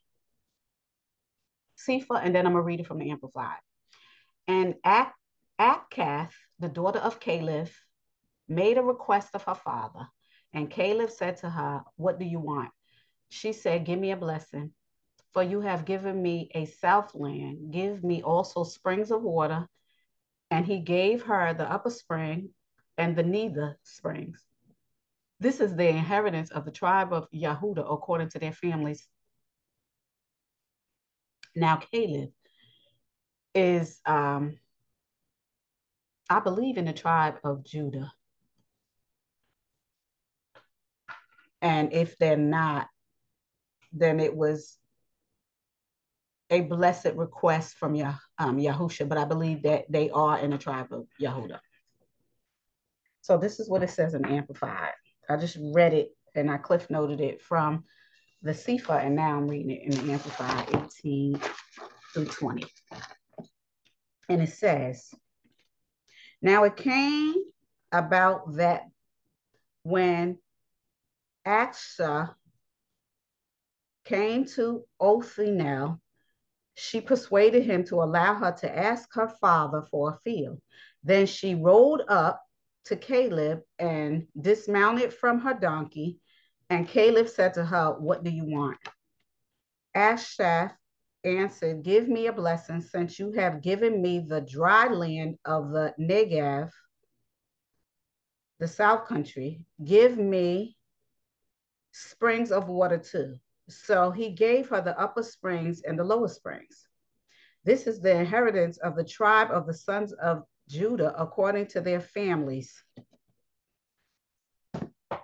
[1.76, 3.58] Sefer, and then I'm going to read it from the Amplified.
[4.48, 5.14] And Ak-
[5.60, 7.68] Achkath, the daughter of Caleb,
[8.48, 10.08] made a request of her father.
[10.52, 12.70] And Caleb said to her, What do you want?
[13.28, 14.72] She said, Give me a blessing,
[15.36, 17.70] for you have given me a southland.
[17.70, 19.68] Give me also springs of water.
[20.50, 22.54] And he gave her the upper spring
[22.96, 24.42] and the nether springs.
[25.38, 29.06] This is the inheritance of the tribe of Yehuda according to their families.
[31.54, 32.30] Now, Caleb
[33.54, 34.56] is, um,
[36.30, 38.10] I believe, in the tribe of Judah.
[41.60, 42.88] And if they're not,
[43.92, 44.78] then it was
[46.50, 50.58] a blessed request from Yah, um, Yahusha, but I believe that they are in the
[50.58, 51.58] tribe of Yehuda.
[53.22, 54.92] So this is what it says in Amplified.
[55.28, 57.84] I just read it and I cliff noted it from
[58.42, 60.68] the Sefer, and now I'm reading it in the Amplified
[61.02, 61.40] 18
[62.12, 62.64] through 20.
[64.28, 65.12] And it says,
[66.42, 67.34] Now it came
[67.90, 68.82] about that
[69.82, 70.38] when
[71.46, 72.34] Aksha
[74.04, 76.00] came to Othniel,
[76.76, 80.60] she persuaded him to allow her to ask her father for a field.
[81.02, 82.42] Then she rode up
[82.84, 86.20] to Caleb and dismounted from her donkey.
[86.68, 88.76] And Caleb said to her, What do you want?
[89.96, 90.72] Ashaph
[91.24, 95.94] answered, Give me a blessing, since you have given me the dry land of the
[95.98, 96.70] Negev,
[98.58, 99.64] the south country.
[99.82, 100.76] Give me
[101.92, 103.36] springs of water too.
[103.68, 106.86] So he gave her the upper springs and the lower springs.
[107.64, 112.00] This is the inheritance of the tribe of the sons of Judah according to their
[112.00, 112.72] families.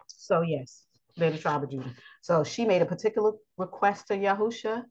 [0.07, 0.85] So, yes,
[1.17, 1.95] they're the tribe of Judah.
[2.21, 4.85] So she made a particular request to Yahusha,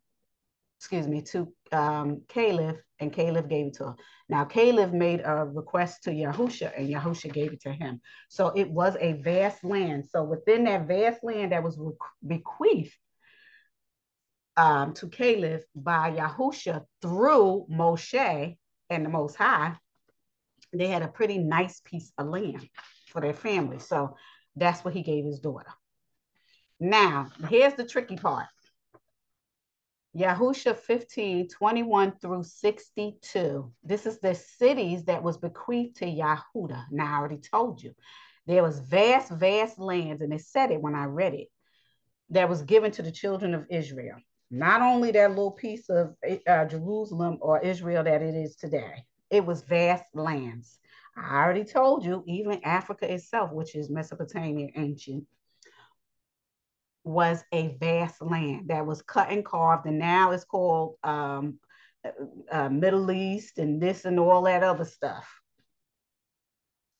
[0.79, 3.95] excuse me, to um, Caleb, and Caleb gave it to her.
[4.29, 7.99] Now, Caleb made a request to Yahusha, and Yahusha gave it to him.
[8.29, 10.05] So it was a vast land.
[10.09, 11.77] So within that vast land that was
[12.25, 12.95] bequeathed
[14.57, 18.57] um, to Caleb by Yahusha through Moshe
[18.89, 19.75] and the Most High,
[20.73, 22.67] they had a pretty nice piece of land
[23.07, 23.79] for their family.
[23.79, 24.15] So
[24.55, 25.71] that's what he gave his daughter.
[26.79, 28.47] Now, here's the tricky part.
[30.15, 33.71] Yahusha 15, 21 through 62.
[33.83, 36.85] This is the cities that was bequeathed to Yahuda.
[36.91, 37.93] Now, I already told you.
[38.45, 41.47] There was vast, vast lands, and it said it when I read it,
[42.31, 44.17] that was given to the children of Israel.
[44.53, 46.13] Not only that little piece of
[46.45, 50.77] uh, Jerusalem or Israel that it is today, it was vast lands.
[51.15, 55.25] I already told you, even Africa itself, which is Mesopotamia ancient,
[57.05, 61.57] was a vast land that was cut and carved, and now it's called um,
[62.05, 62.09] uh,
[62.51, 65.27] uh Middle East and this and all that other stuff,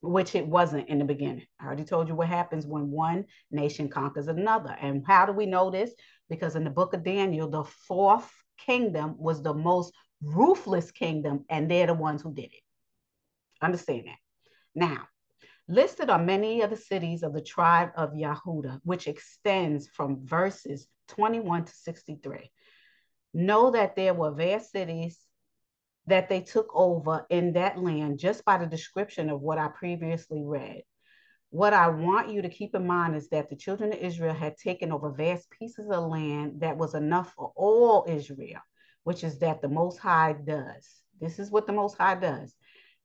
[0.02, 1.46] which it wasn't in the beginning.
[1.60, 4.76] I already told you what happens when one nation conquers another.
[4.82, 5.92] And how do we know this?
[6.32, 11.70] Because in the book of Daniel, the fourth kingdom was the most ruthless kingdom, and
[11.70, 12.64] they're the ones who did it.
[13.62, 14.18] Understand that.
[14.74, 15.10] Now,
[15.68, 20.88] listed are many of the cities of the tribe of Yehuda, which extends from verses
[21.10, 22.50] 21 to 63.
[23.34, 25.20] Know that there were vast cities
[26.08, 30.44] that they took over in that land just by the description of what I previously
[30.46, 30.84] read.
[31.52, 34.58] What I want you to keep in mind is that the children of Israel had
[34.58, 38.62] taken over vast pieces of land that was enough for all Israel
[39.04, 41.02] which is that the Most High does.
[41.20, 42.54] This is what the Most High does.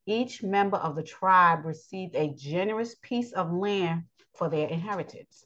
[0.07, 4.05] Each member of the tribe received a generous piece of land
[4.35, 5.45] for their inheritance.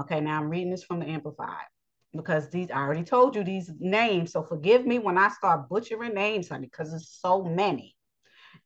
[0.00, 1.66] Okay, now I'm reading this from the Amplified
[2.12, 4.32] because these I already told you these names.
[4.32, 7.93] So forgive me when I start butchering names, honey, because it's so many.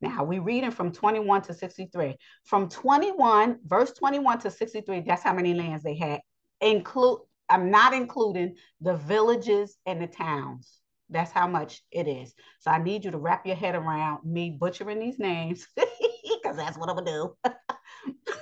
[0.00, 2.16] Now we reading from 21 to 63.
[2.44, 6.20] From 21, verse 21 to 63, that's how many lands they had.
[6.60, 10.80] Include I'm not including the villages and the towns.
[11.10, 12.34] That's how much it is.
[12.60, 16.76] So I need you to wrap your head around me butchering these names because that's
[16.76, 17.52] what I'm gonna do,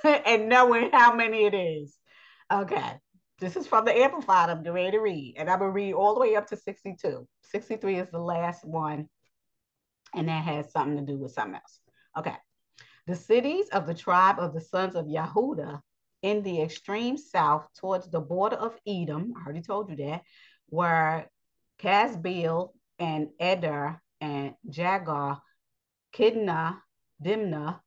[0.25, 1.97] and knowing how many it is.
[2.51, 2.93] Okay,
[3.39, 4.49] this is from the Amplified.
[4.49, 7.25] I'm ready to read, and I'm gonna read all the way up to 62.
[7.43, 9.07] 63 is the last one,
[10.17, 11.79] and that has something to do with something else.
[12.17, 12.35] Okay,
[13.05, 15.79] the cities of the tribe of the sons of Yahuda
[16.23, 20.23] in the extreme south towards the border of Edom, I already told you that,
[20.69, 21.25] were
[21.79, 25.39] Casbil and Eder and Jagar,
[26.13, 26.77] Kidna,
[27.23, 27.79] Dimna,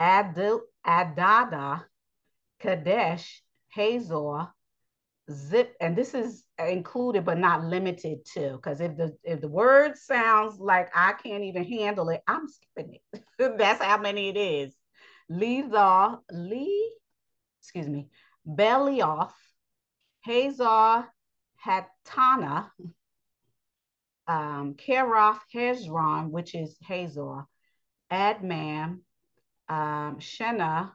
[0.00, 1.84] Adil, Adada,
[2.60, 4.48] Kadesh, Hazor,
[5.30, 9.96] zip, and this is included but not limited to, because if the if the word
[9.96, 13.22] sounds like I can't even handle it, I'm skipping it.
[13.58, 14.74] That's how many it is.
[15.30, 16.92] Lethar, Lee,
[17.60, 18.08] excuse me,
[18.46, 19.34] belly off
[20.22, 21.08] Hazar,
[21.64, 22.70] Hatana,
[24.26, 27.44] um, Keroth, Hezron, which is Hazor,
[28.10, 29.00] Admam,
[29.68, 30.92] um, Shena,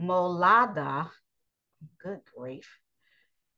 [0.00, 1.10] Molada,
[2.02, 2.68] good grief,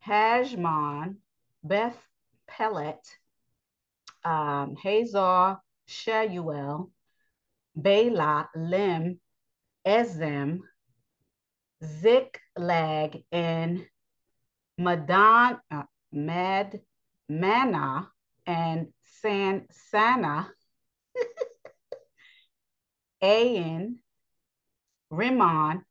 [0.06, 1.16] Hajmon,
[1.62, 1.98] Beth
[2.48, 3.04] Pelet,
[4.24, 6.90] um, Hazar, Sheuel,
[7.74, 9.20] Bela, Lim,
[9.86, 10.60] Ezem,
[11.84, 13.86] Ziklag, and
[14.78, 15.82] Madan, uh,
[16.12, 16.80] Mad,
[17.28, 18.08] Mana,
[18.46, 20.50] and San Sana,
[23.22, 23.98] Ain,
[25.10, 25.84] Rimmon,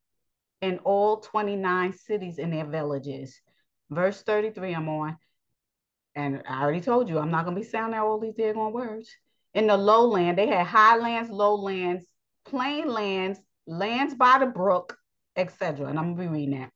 [0.61, 3.41] and all 29 cities and their villages.
[3.91, 5.17] Verse 33, I'm on.
[6.15, 9.09] And I already told you, I'm not going to be sounding all these daggone words.
[9.53, 12.05] In the lowland, they had highlands, lowlands,
[12.45, 14.97] plain lands, lands by the brook,
[15.35, 15.87] etc.
[15.87, 16.71] And I'm going to be reading that.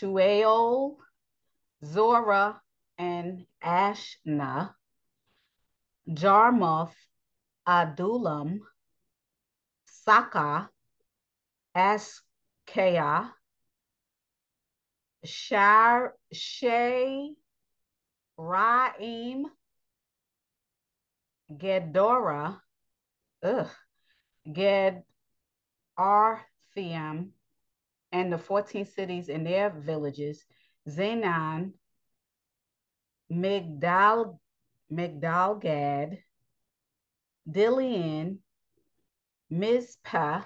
[0.00, 0.96] Ashtuael,
[1.84, 2.60] Zora,
[2.96, 4.70] and Ashna,
[6.08, 6.94] Jarmuth,
[7.66, 8.60] Adullam,
[9.86, 10.70] Saka,
[11.76, 13.30] Askaya,
[15.24, 17.34] Shar, Shay,
[18.38, 19.44] Raim,
[21.52, 22.60] Gedora,
[23.42, 23.70] ugh,
[24.50, 25.02] Ged
[25.98, 27.30] Arthium,
[28.12, 30.44] and the 14 cities and their villages,
[30.88, 31.72] Zenan,
[33.30, 34.38] Migdal,
[34.90, 36.18] Migdalgad,
[37.48, 38.38] Dillian,
[39.50, 40.42] Mizpah.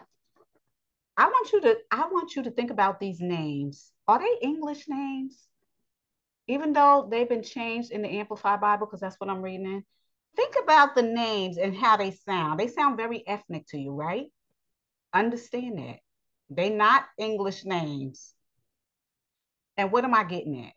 [1.17, 3.94] I want you to I want you to think about these names.
[4.07, 5.39] Are they English names?
[6.47, 9.85] Even though they've been changed in the Amplified Bible, because that's what I'm reading in.
[10.37, 12.61] Think about the names and how they sound.
[12.61, 14.27] They sound very ethnic to you, right?
[15.15, 15.99] Understand that.
[16.51, 18.35] They're not English names.
[19.77, 20.73] And what am I getting at?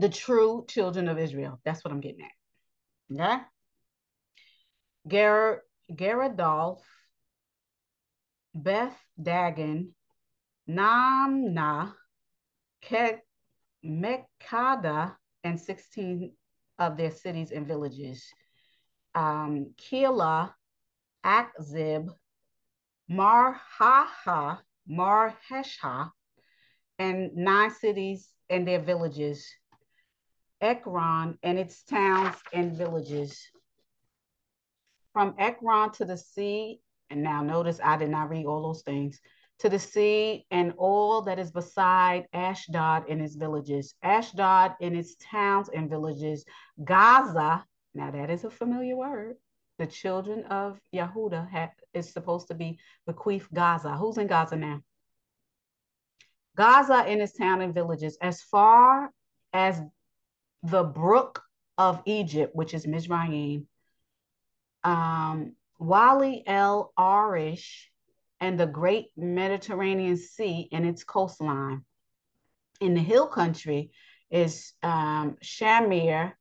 [0.00, 1.58] The true children of Israel.
[1.64, 3.20] That's what I'm getting at.
[3.20, 3.42] Okay?
[5.08, 6.80] Ger Geradolf,
[8.54, 9.94] Beth Dagon,
[10.68, 11.92] Namna,
[13.84, 16.32] Mekada, and 16
[16.78, 18.24] of their cities and villages.
[19.14, 20.54] Um, Kila,
[21.24, 22.08] Akzib,
[23.10, 24.58] Marhaha,
[24.90, 26.10] Marhesha,
[26.98, 29.46] and nine cities and their villages.
[30.60, 33.38] Ekron and its towns and villages.
[35.12, 39.20] From Ekron to the sea, and now notice I did not read all those things,
[39.58, 45.16] to the sea and all that is beside Ashdod and its villages, Ashdod and its
[45.16, 46.44] towns and villages,
[46.84, 49.36] Gaza, now that is a familiar word.
[49.78, 53.96] The children of Yehuda have, is supposed to be bequeathed Gaza.
[53.96, 54.82] Who's in Gaza now?
[56.56, 59.10] Gaza and its town and villages, as far
[59.52, 59.80] as
[60.62, 61.42] the brook
[61.76, 63.66] of Egypt, which is Mizraim,
[64.82, 67.90] um, Wali el Arish,
[68.40, 71.84] and the great Mediterranean Sea and its coastline.
[72.80, 73.90] In the hill country
[74.30, 76.32] is um, Shamir,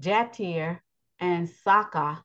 [0.00, 0.80] Jatir,
[1.20, 2.22] and Saka,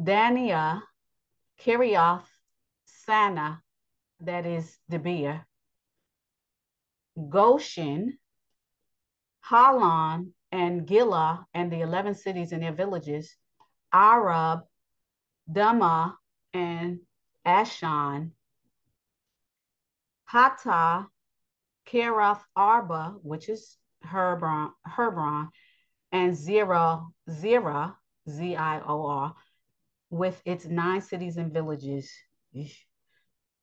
[0.00, 0.82] Dania,
[1.60, 2.26] Kirioth,
[2.84, 3.62] Sana,
[4.20, 5.44] that is Debir,
[7.28, 8.18] Goshen,
[9.40, 13.34] Halan, and Gila, and the 11 cities and their villages,
[13.92, 14.60] Arab,
[15.50, 16.17] Dama,
[16.52, 17.00] and
[17.46, 18.30] Ashan,
[20.24, 21.06] Hata,
[21.86, 25.48] Kerath Arba, which is Hebron, Hebron
[26.12, 27.94] and Zira, Zira,
[28.28, 29.34] Z-I-O-R,
[30.10, 32.10] with its nine cities and villages.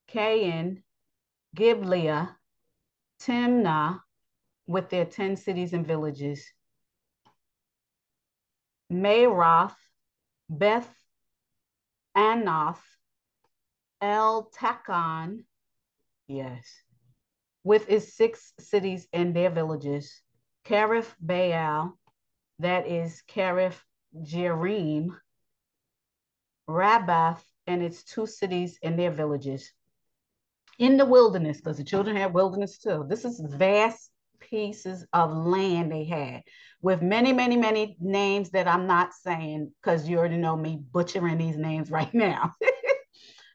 [0.07, 0.83] Cain,
[1.53, 2.35] Giblia,
[3.21, 4.01] Timnah,
[4.67, 6.43] with their 10 cities and villages.
[8.91, 9.75] Mayroth,
[10.49, 10.91] Beth
[12.15, 12.81] Anoth,
[14.01, 15.43] El Takon,
[16.27, 16.63] yes,
[17.63, 20.21] with its six cities and their villages.
[20.65, 21.97] Karif Baal,
[22.59, 23.75] that is Karif
[24.15, 25.09] Jerim,
[26.67, 29.71] Rabbath, and its two cities and their villages.
[30.79, 33.05] In the wilderness, because the children had wilderness too.
[33.07, 34.11] This is vast
[34.55, 36.41] pieces of land they had
[36.81, 41.37] with many, many, many names that I'm not saying because you already know me butchering
[41.37, 42.53] these names right now.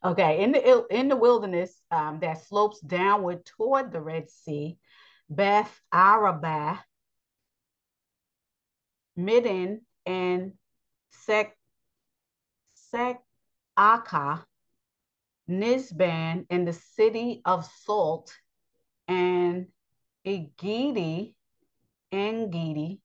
[0.03, 4.79] Okay, in the in the wilderness um, that slopes downward toward the Red Sea,
[5.29, 6.79] Beth Arabah,
[9.15, 10.53] Middin, and
[11.11, 11.55] Sek
[12.73, 13.21] Sek
[13.77, 14.43] Aka,
[15.51, 18.35] Nisban, and the city of Salt,
[19.07, 19.67] and
[20.27, 21.35] Egidi,
[22.13, 23.01] Engidi,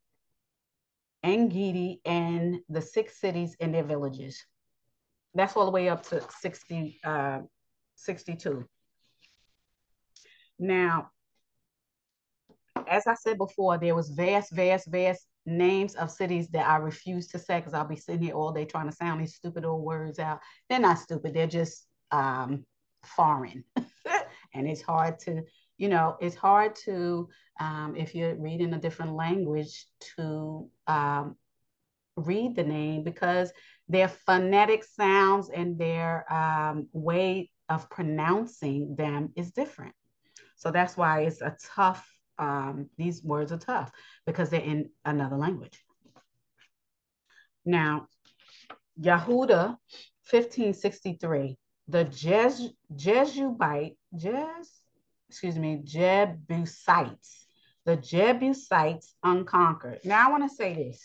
[1.24, 4.45] Engidi, and the six cities and their villages.
[5.34, 7.39] That's all the way up to 60, uh,
[7.95, 8.68] 62.
[10.59, 11.11] Now,
[12.88, 17.28] as I said before, there was vast, vast, vast names of cities that I refuse
[17.30, 19.84] to say because I'll be sitting here all day trying to sound these stupid old
[19.84, 20.39] words out.
[20.70, 22.66] They're not stupid, they're just um,
[23.03, 23.63] foreign.
[24.53, 25.43] and it's hard to,
[25.78, 31.36] you know, it's hard to, um, if you're reading a different language, to um,
[32.18, 33.52] read the name because
[33.90, 39.94] their phonetic sounds and their um, way of pronouncing them is different.
[40.56, 42.08] So that's why it's a tough,
[42.40, 43.92] um, these words are tough
[44.26, 45.80] because they're in another language.
[47.66, 48.08] Now,
[49.00, 49.78] Yehuda
[50.32, 51.58] 1563,
[51.88, 54.85] the Jes, Jezubite, Jes,
[55.30, 57.48] excuse me, Jebusites,
[57.86, 60.00] the Jebusites unconquered.
[60.04, 61.02] Now I want to say this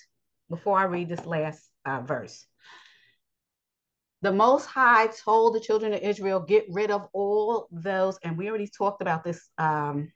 [0.49, 2.47] before I read this last uh, verse.
[4.23, 8.49] The Most High told the children of Israel, get rid of all those, and we
[8.49, 10.12] already talked about this um,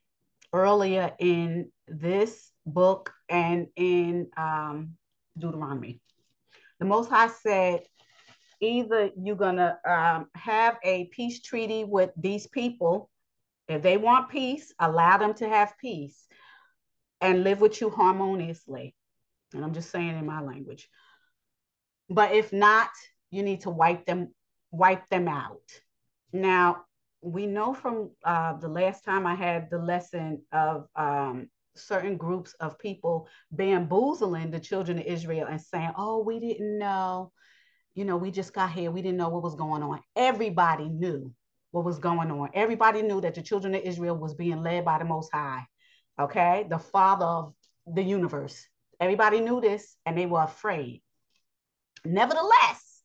[0.52, 4.96] earlier in this book and in um,
[5.38, 6.00] Deuteronomy.
[6.80, 7.80] The Most High said,
[8.60, 13.10] either you're going to um, have a peace treaty with these people.
[13.68, 16.26] If they want peace, allow them to have peace
[17.20, 18.94] and live with you harmoniously.
[19.54, 20.88] And I'm just saying in my language.
[22.10, 22.90] But if not,
[23.30, 24.34] you need to wipe them
[24.70, 25.62] wipe them out.
[26.32, 26.84] Now,
[27.22, 32.54] we know from uh, the last time I had the lesson of um, certain groups
[32.60, 37.32] of people bamboozling the children of Israel and saying, oh, we didn't know.
[37.94, 38.90] You know, we just got here.
[38.90, 40.00] We didn't know what was going on.
[40.16, 41.32] Everybody knew
[41.74, 42.50] what was going on.
[42.54, 45.66] Everybody knew that the children of Israel was being led by the Most High,
[46.20, 46.66] okay?
[46.70, 47.52] The Father of
[47.84, 48.64] the universe.
[49.00, 51.02] Everybody knew this and they were afraid.
[52.04, 53.02] Nevertheless,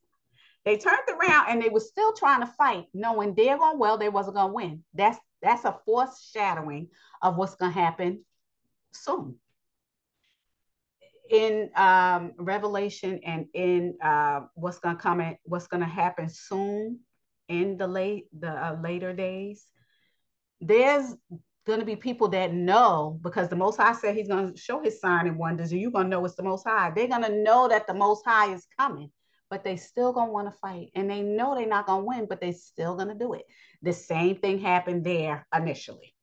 [0.65, 4.07] they turned around and they were still trying to fight, knowing they're going well, they
[4.07, 4.83] wasn't going to win.
[4.93, 6.89] That's that's a foreshadowing
[7.23, 8.23] of what's going to happen
[8.93, 9.37] soon.
[11.31, 16.99] In um, Revelation and in uh, what's going to come, what's going to happen soon
[17.49, 19.65] in the late the uh, later days,
[20.61, 21.15] there's
[21.67, 24.81] going to be people that know because the Most High said He's going to show
[24.81, 26.91] His sign and wonders, and you're going to know it's the Most High.
[26.95, 29.11] They're going to know that the Most High is coming
[29.49, 30.91] but they still gonna want to fight.
[30.95, 33.45] And they know they're not gonna win but they still gonna do it.
[33.81, 36.13] The same thing happened there initially.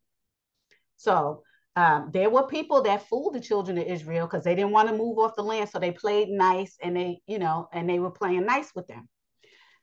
[0.97, 1.43] So
[1.75, 4.97] um, there were people that fooled the children of israel because they didn't want to
[4.97, 8.11] move off the land so they played nice and they you know and they were
[8.11, 9.07] playing nice with them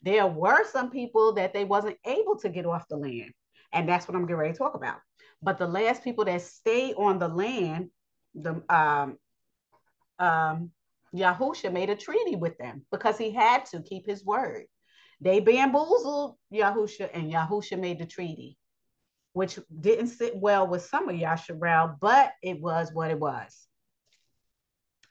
[0.04, 3.32] there were some people that they wasn't able to get off the land
[3.72, 4.98] and that's what i'm getting ready to talk about
[5.42, 7.90] but the last people that stay on the land
[8.36, 9.18] the um,
[10.20, 10.72] um,
[11.16, 14.66] Yahusha made a treaty with them because he had to keep his word.
[15.22, 18.58] They bamboozled Yahusha, and Yahusha made the treaty,
[19.34, 23.68] which didn't sit well with some of Yasharel, but it was what it was.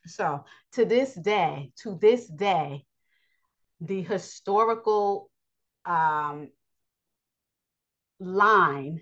[0.07, 2.85] So to this day, to this day,
[3.83, 5.29] the historical
[5.85, 6.49] um,
[8.21, 9.01] line,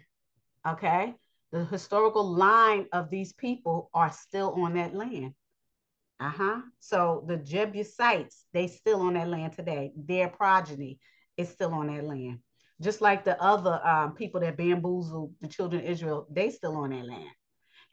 [0.67, 1.15] okay,
[1.53, 5.35] the historical line of these people are still on that land.
[6.19, 6.61] Uh-huh.
[6.81, 9.93] So the Jebusites, they still on that land today.
[9.97, 10.99] Their progeny
[11.37, 12.39] is still on that land.
[12.81, 16.91] Just like the other um, people that bamboozled the children of Israel, they still on
[16.91, 17.31] that land.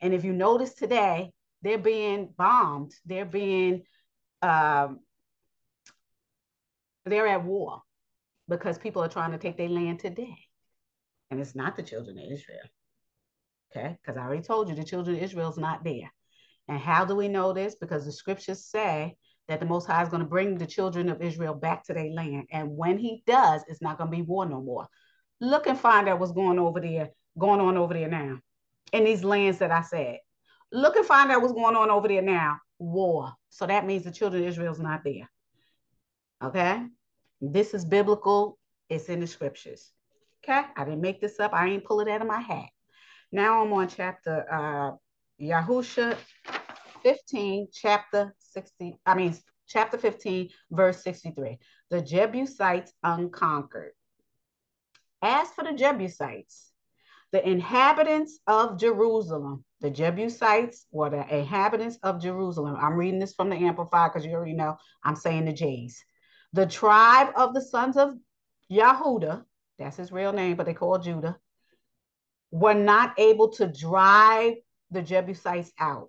[0.00, 1.32] And if you notice today,
[1.62, 2.92] they're being bombed.
[3.04, 3.82] They're being,
[4.40, 5.00] um,
[7.08, 7.82] they're at war
[8.48, 10.36] because people are trying to take their land today.
[11.30, 12.60] And it's not the children of Israel.
[13.70, 16.10] Okay, because I already told you the children of Israel is not there.
[16.68, 17.74] And how do we know this?
[17.74, 19.16] Because the scriptures say
[19.48, 22.10] that the Most High is going to bring the children of Israel back to their
[22.10, 22.46] land.
[22.50, 24.86] And when he does, it's not going to be war no more.
[25.40, 28.38] Look and find out what's going over there, going on over there now
[28.92, 30.18] in these lands that I said.
[30.72, 32.58] Look and find out what's going on over there now.
[32.78, 33.32] War.
[33.48, 35.30] So that means the children of Israel is not there.
[36.42, 36.82] Okay?
[37.40, 38.58] This is biblical.
[38.88, 39.90] It's in the scriptures.
[40.42, 40.62] Okay?
[40.76, 41.52] I didn't make this up.
[41.52, 42.68] I ain't pull it out of my hat.
[43.30, 44.92] Now I'm on chapter uh
[45.40, 46.16] Yahusha
[47.02, 49.36] 15, chapter 60, I mean,
[49.68, 51.58] chapter 15, verse 63.
[51.90, 53.92] The Jebusites unconquered.
[55.22, 56.70] As for the Jebusites,
[57.30, 62.76] the inhabitants of Jerusalem, the Jebusites or the inhabitants of Jerusalem.
[62.80, 66.02] I'm reading this from the Amplified because you already know I'm saying the J's.
[66.52, 68.14] The tribe of the sons of
[68.70, 69.44] Yahuda,
[69.78, 71.38] that's his real name, but they call Judah,
[72.50, 74.54] were not able to drive
[74.90, 76.08] the Jebusites out.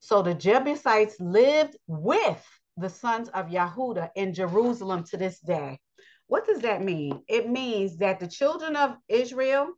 [0.00, 2.44] So the Jebusites lived with
[2.76, 5.80] the sons of Yahuda in Jerusalem to this day.
[6.26, 7.22] What does that mean?
[7.28, 9.68] It means that the children of Israel,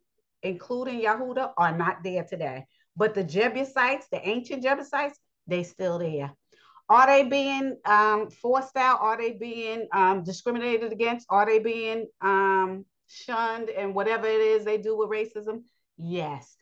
[0.43, 2.67] including Yahuda, are not there today.
[2.97, 6.33] But the Jebusites, the ancient Jebusites, they still there.
[6.91, 9.01] Are they being um, forced out?
[9.01, 11.25] Are they being um, discriminated against?
[11.31, 15.63] Are they being um, shunned and whatever it is they do with racism?
[15.97, 16.57] Yes.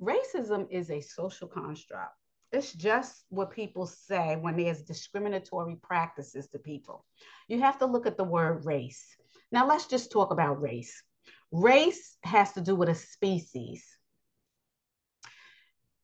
[0.00, 2.12] Racism is a social construct.
[2.52, 7.06] It's just what people say when there's discriminatory practices to people.
[7.48, 9.16] You have to look at the word race.
[9.50, 11.02] Now, let's just talk about race.
[11.50, 13.86] Race has to do with a species.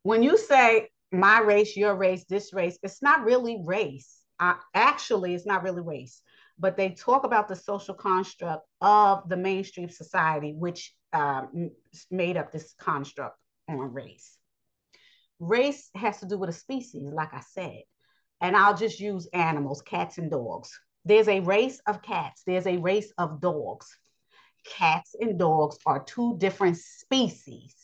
[0.05, 4.19] When you say my race, your race, this race, it's not really race.
[4.41, 6.23] Uh, actually, it's not really race,
[6.59, 11.43] but they talk about the social construct of the mainstream society, which uh,
[12.11, 13.37] made up this construct
[13.69, 14.37] on race.
[15.41, 17.83] Race has to do with a species, like I said.
[18.41, 20.71] And I'll just use animals, cats and dogs.
[21.05, 23.87] There's a race of cats, there's a race of dogs.
[24.65, 27.75] Cats and dogs are two different species.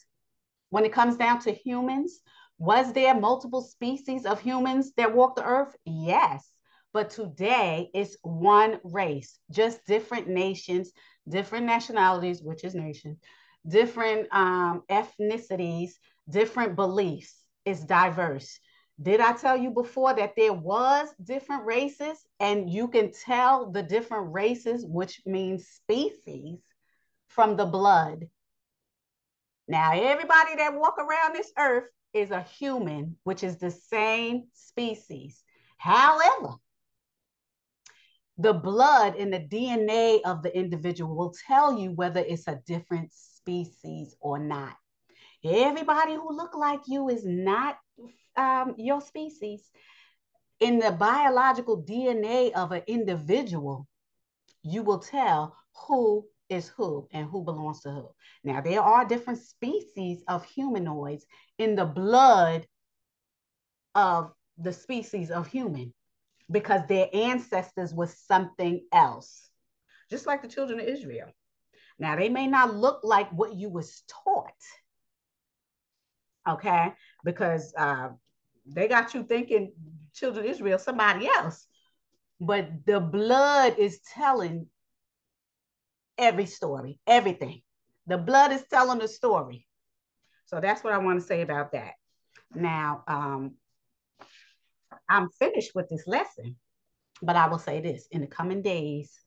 [0.71, 2.21] When it comes down to humans,
[2.59, 5.75] was there multiple species of humans that walked the earth?
[5.85, 6.49] Yes.
[6.93, 10.93] But today it's one race, just different nations,
[11.29, 13.19] different nationalities, which is nation,
[13.67, 15.93] different um, ethnicities,
[16.29, 17.35] different beliefs.
[17.65, 18.61] It's diverse.
[19.03, 23.83] Did I tell you before that there was different races and you can tell the
[23.83, 26.61] different races, which means species,
[27.27, 28.29] from the blood?
[29.67, 35.43] Now, everybody that walk around this earth is a human, which is the same species.
[35.77, 36.55] However,
[38.39, 43.13] the blood and the DNA of the individual will tell you whether it's a different
[43.13, 44.77] species or not.
[45.45, 47.77] Everybody who look like you is not
[48.37, 49.69] um, your species.
[50.61, 53.87] In the biological DNA of an individual,
[54.63, 55.57] you will tell
[55.87, 58.09] who is who and who belongs to who.
[58.43, 61.27] Now, there are different species of humanoids
[61.59, 62.67] in the blood
[63.95, 65.93] of the species of human
[66.51, 69.49] because their ancestors was something else,
[70.11, 71.29] just like the children of Israel.
[71.99, 74.53] Now, they may not look like what you was taught,
[76.49, 76.93] okay,
[77.25, 78.09] because uh,
[78.67, 79.73] they got you thinking
[80.15, 81.67] children of Israel somebody else,
[82.41, 84.67] but the blood is telling
[86.19, 87.63] every story, everything.
[88.07, 89.67] The blood is telling the story.
[90.47, 91.93] So that's what I want to say about that.
[92.55, 93.55] Now, um,
[95.09, 96.57] I'm finished with this lesson,
[97.23, 99.19] but I will say this in the coming days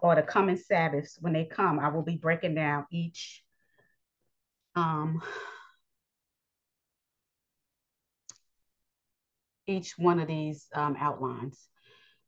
[0.00, 3.42] or the coming Sabbaths, when they come, I will be breaking down each
[4.74, 5.20] um,
[9.66, 11.69] each one of these um, outlines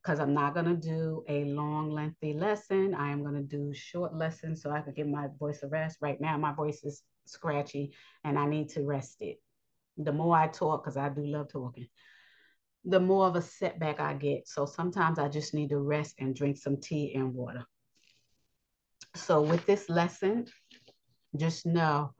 [0.02, 2.94] because I'm not going to do a long, lengthy lesson.
[2.94, 5.98] I am going to do short lessons so I can give my voice a rest.
[6.00, 7.92] Right now, my voice is scratchy
[8.24, 9.40] and I need to rest it.
[9.96, 11.86] The more I talk, because I do love talking,
[12.84, 14.48] the more of a setback I get.
[14.48, 17.64] So sometimes I just need to rest and drink some tea and water.
[19.14, 20.46] So with this lesson,
[21.36, 22.14] just know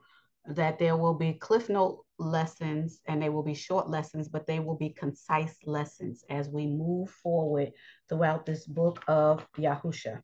[0.47, 4.59] that there will be cliff note lessons and they will be short lessons, but they
[4.59, 7.73] will be concise lessons as we move forward
[8.09, 10.21] throughout this book of Yahusha.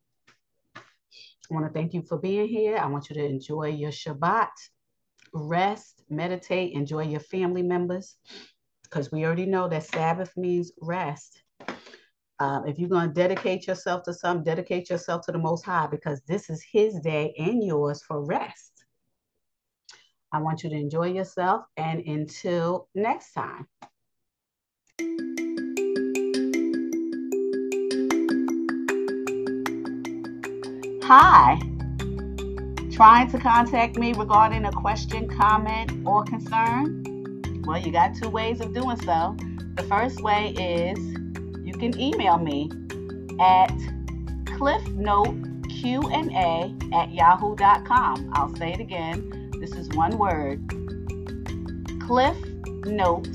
[0.77, 2.77] I want to thank you for being here.
[2.77, 4.51] I want you to enjoy your Shabbat,
[5.33, 8.17] rest, meditate, enjoy your family members,
[8.83, 11.43] because we already know that Sabbath means rest.
[12.41, 15.87] Um, if you're going to dedicate yourself to some, dedicate yourself to the Most High,
[15.87, 18.78] because this is His day and yours for rest.
[20.31, 21.65] I want you to enjoy yourself.
[21.77, 23.67] And until next time.
[31.05, 31.59] Hi.
[32.93, 37.05] Trying to contact me regarding a question, comment, or concern?
[37.65, 39.35] Well, you got two ways of doing so.
[39.77, 40.99] The first way is
[41.65, 42.71] you can email me
[43.41, 43.73] at
[44.45, 48.31] cliffnoteqna at yahoo.com.
[48.35, 49.38] I'll say it again
[49.69, 50.63] this is one word.
[52.07, 52.37] Cliff
[52.87, 53.29] Note,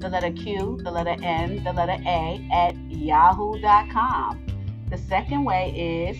[0.00, 4.46] the letter Q, the letter N, the letter A at yahoo.com.
[4.90, 6.16] The second way is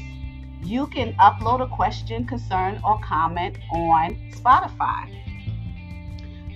[0.69, 5.11] You can upload a question, concern, or comment on Spotify.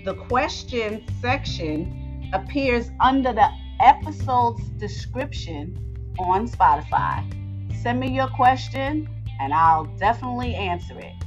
[0.04, 3.48] The question section appears under the
[3.80, 7.24] episode's description on Spotify.
[7.82, 9.08] Send me your question
[9.40, 11.23] and I'll definitely answer it.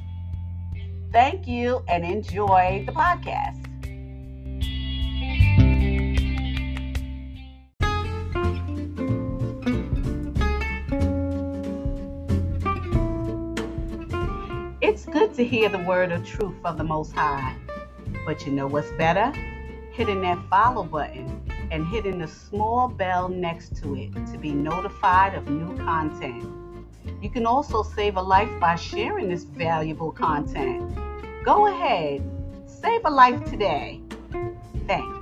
[1.12, 3.64] Thank you and enjoy the podcast.
[14.82, 17.56] It's good to hear the word of truth of the Most High.
[18.26, 19.32] But you know what's better?
[19.92, 21.42] Hitting that follow button
[21.72, 26.67] and hitting the small bell next to it to be notified of new content.
[27.22, 30.96] You can also save a life by sharing this valuable content.
[31.44, 32.22] Go ahead,
[32.68, 34.02] save a life today.
[34.86, 35.17] Thanks.